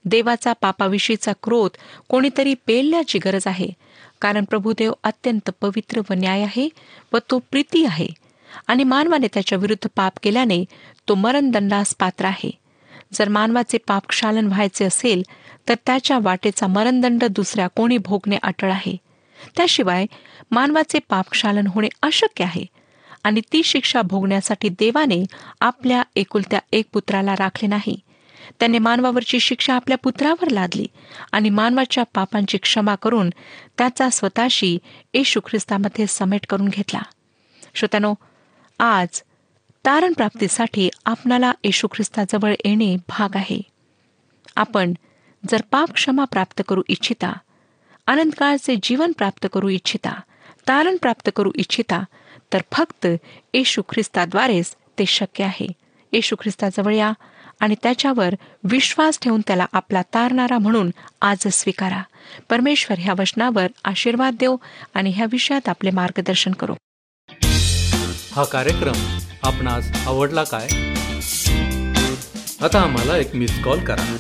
देवाचा 0.05 0.53
पापाविषयीचा 0.53 1.33
क्रोध 1.43 1.69
कोणीतरी 2.09 2.53
पेलण्याची 2.67 3.19
गरज 3.19 3.43
आहे. 3.45 3.67
कारण 4.21 4.43
प्रभुदेव 4.43 4.93
अत्यंत 5.03 5.49
पवित्र 5.61 6.01
व 6.09 6.13
न्याय 6.13 6.41
आहे 6.41 6.69
व 7.13 7.17
तो 7.31 7.39
प्रीती 7.51 7.85
आहे. 7.85 8.07
आणि 8.67 8.83
मानवाने 8.83 9.27
त्याच्या 9.33 9.57
विरुद्ध 9.57 9.87
पाप 9.95 10.13
केल्याने 10.23 10.65
तो 11.07 11.15
मरणदंडास 11.15 11.95
पात्र 11.99 12.25
आहे. 12.25 12.51
जर 13.13 13.29
मानवाचे 13.29 13.77
पाप 13.77 14.03
क्षालन 14.09 14.45
व्हायचे 14.45 14.85
असेल 14.85 15.23
तर 15.69 15.73
त्याच्या 15.85 16.19
वाटेचा 16.21 16.67
मरणदंड 16.67 17.23
दुसऱ्या 17.23 17.67
कोणी 17.67 17.97
भोगणे 17.97 18.37
अटळ 18.43 18.71
आहे. 18.71 18.97
त्याशिवाय 19.57 20.05
मानवाचे 20.51 20.99
पापक्षालन 21.09 21.67
होणे 21.67 21.87
अशक्य 22.01 22.43
आहे 22.43 22.65
आणि 23.23 23.41
ती 23.53 23.63
शिक्षा 23.63 24.01
भोगण्यासाठी 24.01 24.69
देवाने 24.69 25.23
आपल्या 25.61 26.03
एकुलत्या 26.15 26.59
एक 26.71 26.85
पुत्राला 26.93 27.33
राखले 27.33 27.67
नाही. 27.67 27.99
त्याने 28.59 28.79
मानवावरची 28.79 29.39
शिक्षा 29.39 29.73
आपल्या 29.73 29.97
पुत्रावर 29.97 30.49
लादली 30.49 30.87
आणि 31.31 31.49
मानवाच्या 31.49 32.03
पापांची 32.13 32.57
क्षमा 32.57 32.95
करून 32.95 33.29
त्याचा 33.77 34.09
स्वतःशी 34.09 34.77
येशू 35.13 35.39
ख्रिस्तामध्ये 35.45 36.05
समेट 36.07 36.45
करून 36.49 36.67
घेतला. 36.67 37.01
श्रोत्यानो 37.75 38.13
आज 38.79 39.21
तारण 39.85 40.13
प्राप्तीसाठी 40.13 40.89
आपणाला 41.05 41.51
येशू 41.63 41.87
ख्रिस्ताजवळ 41.87 42.53
येणे 42.65 42.95
भाग 43.09 43.35
आहे. 43.35 43.61
आपण 44.55 44.93
जर 45.49 45.61
पाप 45.71 45.93
क्षमा 45.93 46.25
प्राप्त 46.25 46.61
करू 46.67 46.81
इच्छिता 46.87 47.33
अनंतकाळचे 48.07 48.75
जीवन 48.83 49.11
प्राप्त 49.11 49.47
करू 49.53 49.69
इच्छिता 49.69 50.13
तारण 50.67 50.97
प्राप्त 51.01 51.29
करू 51.35 51.51
इच्छिता 51.55 52.03
तर 52.53 52.61
फक्त 52.71 53.07
येशू 53.53 53.81
ख्रिस्ताद्वारेच 53.81 54.75
ते 54.99 55.05
शक्य 55.05 55.43
आहे. 55.43 55.67
येशू 56.11 56.35
ख्रिस्ताजवळ 56.39 56.93
या 56.93 57.11
आणि 57.59 57.75
त्याच्यावर 57.83 58.35
विश्वास 58.63 59.19
ठेवून 59.21 59.41
त्याला 59.47 59.65
आपला 59.73 60.01
तारणारा 60.01 60.57
म्हणून 60.57 60.91
आज 61.21 61.47
स्वीकारा. 61.47 62.01
परमेश्वर 62.49 62.99
ह्या 62.99 63.13
वचनावर 63.19 63.67
आशीर्वाद 63.85 64.35
देव 64.39 64.55
आणि 64.93 65.09
ह्या 65.09 65.25
विषयात 65.31 65.69
आपले 65.69 65.91
मार्गदर्शन 65.91 66.51
करू. 66.51 66.73
हा 68.37 68.43
कार्यक्रम 68.43 69.19
आपणास 69.43 70.07
आवडला 70.07 70.43
काय? 70.43 70.65
आता 72.61 72.81
आम्हाला 72.81 73.17
एक 73.17 73.35
मिस 73.35 73.63
कॉल 73.63 73.79
करा. 73.79 74.17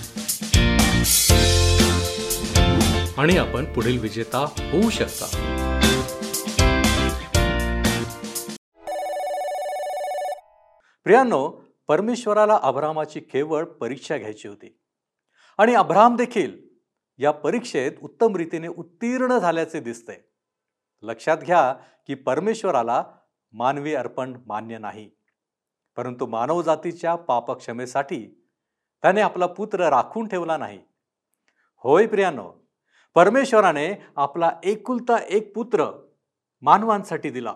आणि 3.17 3.37
आपण 3.37 3.73
पुढील 3.73 3.99
विजेता 3.99 4.39
होऊ 4.39 4.89
शकता. 4.89 5.25
प्रियांनो 11.03 11.61
परमेश्वराला 11.87 12.59
अब्रामाची 12.63 13.19
केवळ 13.19 13.63
परीक्षा 13.63 14.17
घ्यायची 14.17 14.47
होती. 14.47 14.79
आणि 15.57 15.73
अब्राम 15.73 16.15
देखील 16.15 16.57
या 17.17 17.31
परीक्षेत 17.31 17.91
उत्तम 18.01 18.35
रीतीने 18.35 18.67
उत्तीर्ण 18.67 19.37
झाल्याचे 19.37 19.79
दिसते. 19.79 20.29
लक्षात 21.03 21.37
घ्या 21.37 21.73
की 22.07 22.13
परमेश्वराला 22.13 23.03
मानवी 23.51 23.93
अर्पण 23.95 24.35
मान्य 24.47 24.77
नाही. 24.77 25.09
परंतु 25.97 26.25
मानवजातीच्या 26.25 27.15
पापक्षमेसाठी 27.15 28.49
त्याने 29.01 29.21
आपला 29.21 29.45
पुत्र 29.47 29.89
राखून 29.89 30.27
ठेवला 30.27 30.57
नाही. 30.57 30.79
होय 31.77 32.07
प्रियानो 32.07 32.51
परमेश्वराने 33.15 33.87
आपला 34.15 34.51
एकुलता 34.63 35.17
एक 35.29 35.53
पुत्र 35.55 35.85
मानवांसाठी 36.61 37.29
दिला 37.29 37.55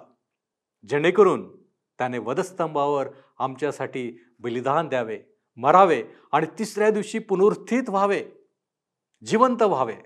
जेणेकरून 0.89 1.57
त्याने 1.97 2.17
वधस्तंभावर 2.17 3.07
आमच्यासाठी 3.39 4.11
बलिदान 4.39 4.87
द्यावे 4.87 5.19
मरावे 5.55 6.03
आणि 6.31 6.45
तिसऱ्या 6.59 6.89
दिवशी 6.91 7.19
पुनरुत्थित 7.19 7.89
व्हावे 7.89 8.23
जिवंत 9.25 9.61
व्हावे. 9.61 9.97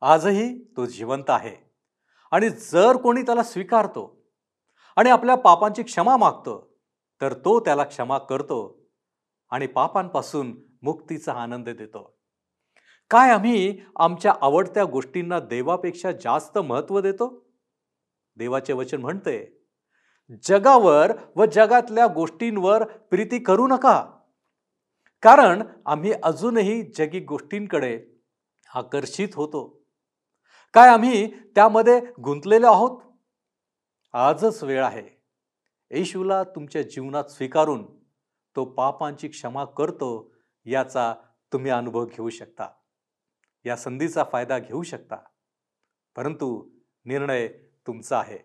आजही 0.00 0.64
तो 0.76 0.86
जिवंत 0.86 1.30
आहे 1.30 1.56
आणि 2.30 2.48
जर 2.48 2.96
कोणी 2.96 3.22
त्याला 3.22 3.42
स्वीकारतो 3.42 4.17
आणि 4.98 5.10
आपल्या 5.10 5.34
पापांची 5.34 5.82
क्षमा 5.82 6.16
मागतो. 6.16 6.78
तर 7.20 7.32
तो 7.32 7.60
त्याला 7.60 7.84
क्षमा 7.84 8.18
करतो 8.18 8.86
आणि 9.50 9.66
पापांपासून 9.66 10.56
मुक्तीचा 10.82 11.32
आनंद 11.32 11.68
देतो. 11.68 12.18
काय 13.10 13.30
आम्ही 13.30 13.80
आमच्या 13.96 14.34
आवडत्या 14.40 14.84
गोष्टींना 14.84 15.40
देवापेक्षा 15.40 16.12
जास्त 16.12 16.58
महत्त्व 16.58 17.00
देतो? 17.00 17.50
देवाचे 18.36 18.72
वचन 18.72 19.00
म्हणते 19.00 19.66
जगावर 20.42 21.12
व 21.36 21.44
जगातल्या 21.44 22.06
गोष्टींवर 22.06 22.84
प्रीती 22.84 23.38
करू 23.38 23.66
नका. 23.66 24.06
कारण 25.22 25.62
आम्ही 25.86 26.12
अजूनही 26.22 26.82
जगी 26.82 27.20
गोष्टींकडे 27.20 28.04
आकर्षित 28.74 29.28
होतो. 29.34 29.82
काय 30.74 30.88
आम्ही 30.88 31.32
त्यामध्ये 31.54 32.00
गुंतलेलो 32.20 32.66
आहोत? 32.66 33.07
आजच 34.12 34.64
वेळ 34.64 34.84
आहे. 34.84 35.22
येशूला 35.90 36.42
तुमच्या 36.44 36.82
जीवनात 36.82 37.24
स्वीकारून 37.24 38.04
तो 38.56 38.64
पापांची 38.64 39.28
क्षमा 39.28 39.64
करतो 39.64 40.34
याचा 40.64 41.14
तुम्ही 41.52 41.70
अनुभव 41.70 42.04
घेऊ 42.04 42.30
शकता. 42.30 42.68
या 43.64 43.76
संधीचा 43.76 44.24
फायदा 44.32 44.58
घेऊ 44.58 44.82
शकता. 44.82 45.16
परंतु 46.16 46.70
निर्णय 47.04 47.48
तुमचा 47.86 48.18
आहे. 48.18 48.38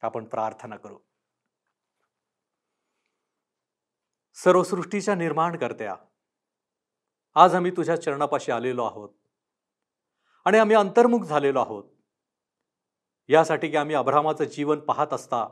आपण 0.00 0.24
प्रार्थना 0.24 0.76
करू. 0.76 0.98
सर्वसृष्टीच्या 4.34 5.14
निर्माण 5.14 5.58
करत्या 5.58 5.96
आज 7.34 7.54
आम्ही 7.54 7.70
तुझ्या 7.70 8.02
चरणापाशी 8.02 8.52
आलेलो 8.52 8.84
आहोत. 8.84 9.10
आणि 10.44 10.58
आम्ही 10.58 10.76
अंतर्मुख 10.76 11.20
झालेलो 11.20 11.60
आहोत. 11.60 11.97
यासाठी 13.28 13.68
की 13.68 13.76
आम्ही 13.76 13.94
अब्रामाचं 13.94 14.44
जीवन 14.44 14.80
पाहत 14.80 15.12
असता. 15.12 15.48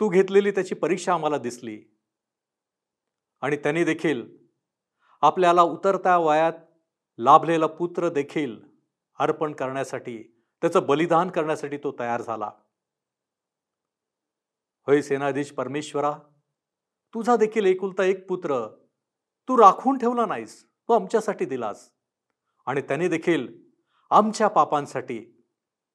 तू 0.00 0.08
घेतलेली 0.08 0.50
त्याची 0.50 0.74
परीक्षा 0.74 1.14
आम्हाला 1.14 1.38
दिसली. 1.38 1.84
आणि 3.40 3.56
त्याने 3.56 3.84
देखील 3.84 4.36
आपल्याला 5.20 5.62
उतरत्या 5.62 6.18
वयात 6.18 6.52
लाभलेला 7.18 7.66
पुत्र 7.66 8.08
देखील 8.08 8.60
अर्पण 9.18 9.52
करण्यासाठी 9.52 10.22
त्याचं 10.60 10.86
बलिदान 10.86 11.30
करण्यासाठी 11.30 11.76
तो 11.76 11.96
तयार 11.98 12.22
झाला. 12.22 12.50
होय 14.86 15.02
सेनाधीश 15.02 15.52
परमेश्वरा 15.52 16.12
तुझा 17.14 17.36
देखील 17.36 17.64
एकुलता 17.64 18.04
एक 18.04 18.28
पुत्र 18.28 18.68
तू 19.48 19.58
राखून 19.58 19.98
ठेवला 19.98 20.26
नाहीस 20.26 20.64
तो 20.64 20.92
आमच्यासाठी 20.92 21.44
दिलास. 21.44 21.92
आणि 22.66 22.80
त्याने 22.80 23.08
देखील 23.08 23.48
आमच्या 24.10 24.48
पापांसाठी 24.48 25.31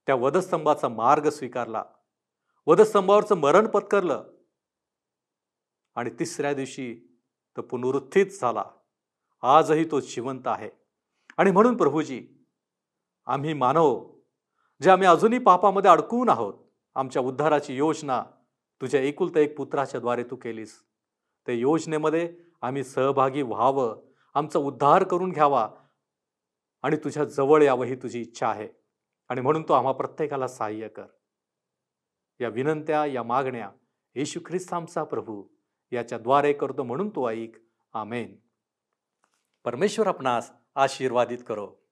त्या 0.07 0.15
वधस्तंभाचा 0.15 0.87
मार्ग 0.87 1.29
स्वीकारला. 1.29 1.83
वधस्तंभावरचं 2.65 3.35
मरण 3.35 3.67
पत्करलं. 3.67 4.23
आणि 5.95 6.09
तिसऱ्या 6.09 6.53
दिवशी 6.53 7.19
तो 7.57 7.61
पुनरुत्थित 7.61 8.25
झाला. 8.25 8.63
आजही 9.41 9.91
तो 9.91 9.99
जिवंत 9.99 10.41
आहे. 10.45 10.69
आणि 11.37 11.51
म्हणून 11.51 11.77
प्रभूजी 11.77 12.27
आम्ही 13.25 13.53
मानव 13.53 14.15
जे 14.81 14.89
आम्ही 14.89 15.07
अजूनही 15.07 15.39
पापामध्ये 15.39 15.91
अडकून 15.91 16.29
आहोत 16.29 16.53
आमच्या 16.95 17.21
उद्धाराची 17.21 17.75
योजना 17.75 18.23
तुझ्या 18.81 19.01
एकुलता 19.01 19.39
एक 19.39 19.57
पुत्राच्या 19.57 19.99
द्वारे 19.99 20.23
तू 20.23 20.35
केलीस. 20.35 20.83
त्या 21.45 21.55
योजनेमध्ये 21.55 22.33
आम्ही 22.61 22.83
सहभागी 22.83 23.41
व्हावं 23.41 24.01
आमचा 24.33 24.59
उद्धार 24.59 25.03
करून 25.03 25.31
घ्यावा 25.31 25.69
आणि 26.83 26.95
तुझ्या 26.95 27.25
जवळ 27.25 27.63
यावं 27.63 27.85
ही 27.85 27.95
तुझी 27.95 28.21
इच्छा 28.21 28.47
आहे. 28.47 28.76
आणि 29.29 29.41
म्हणून 29.41 29.63
तो 29.63 29.73
आम्हा 29.73 29.91
प्रत्येकाला 29.91 30.47
सहाय्य 30.47 30.87
कर. 30.87 31.05
या 32.39 32.49
विनंत्या 32.49 33.05
या 33.05 33.23
मागण्या 33.23 33.71
येशू 34.15 34.39
ख्रिस्तामचा 34.45 35.03
प्रभू 35.03 35.43
याच्या 35.91 36.17
द्वारे 36.17 36.53
करतो 36.53 36.83
म्हणून 36.83 37.09
तो 37.09 37.29
ऐक. 37.29 37.55
आमेन. 37.93 38.39
परमेश्वर 39.63 40.07
आपणास 40.07 40.51
आशीर्वादित 40.75 41.37
करो. 41.47 41.86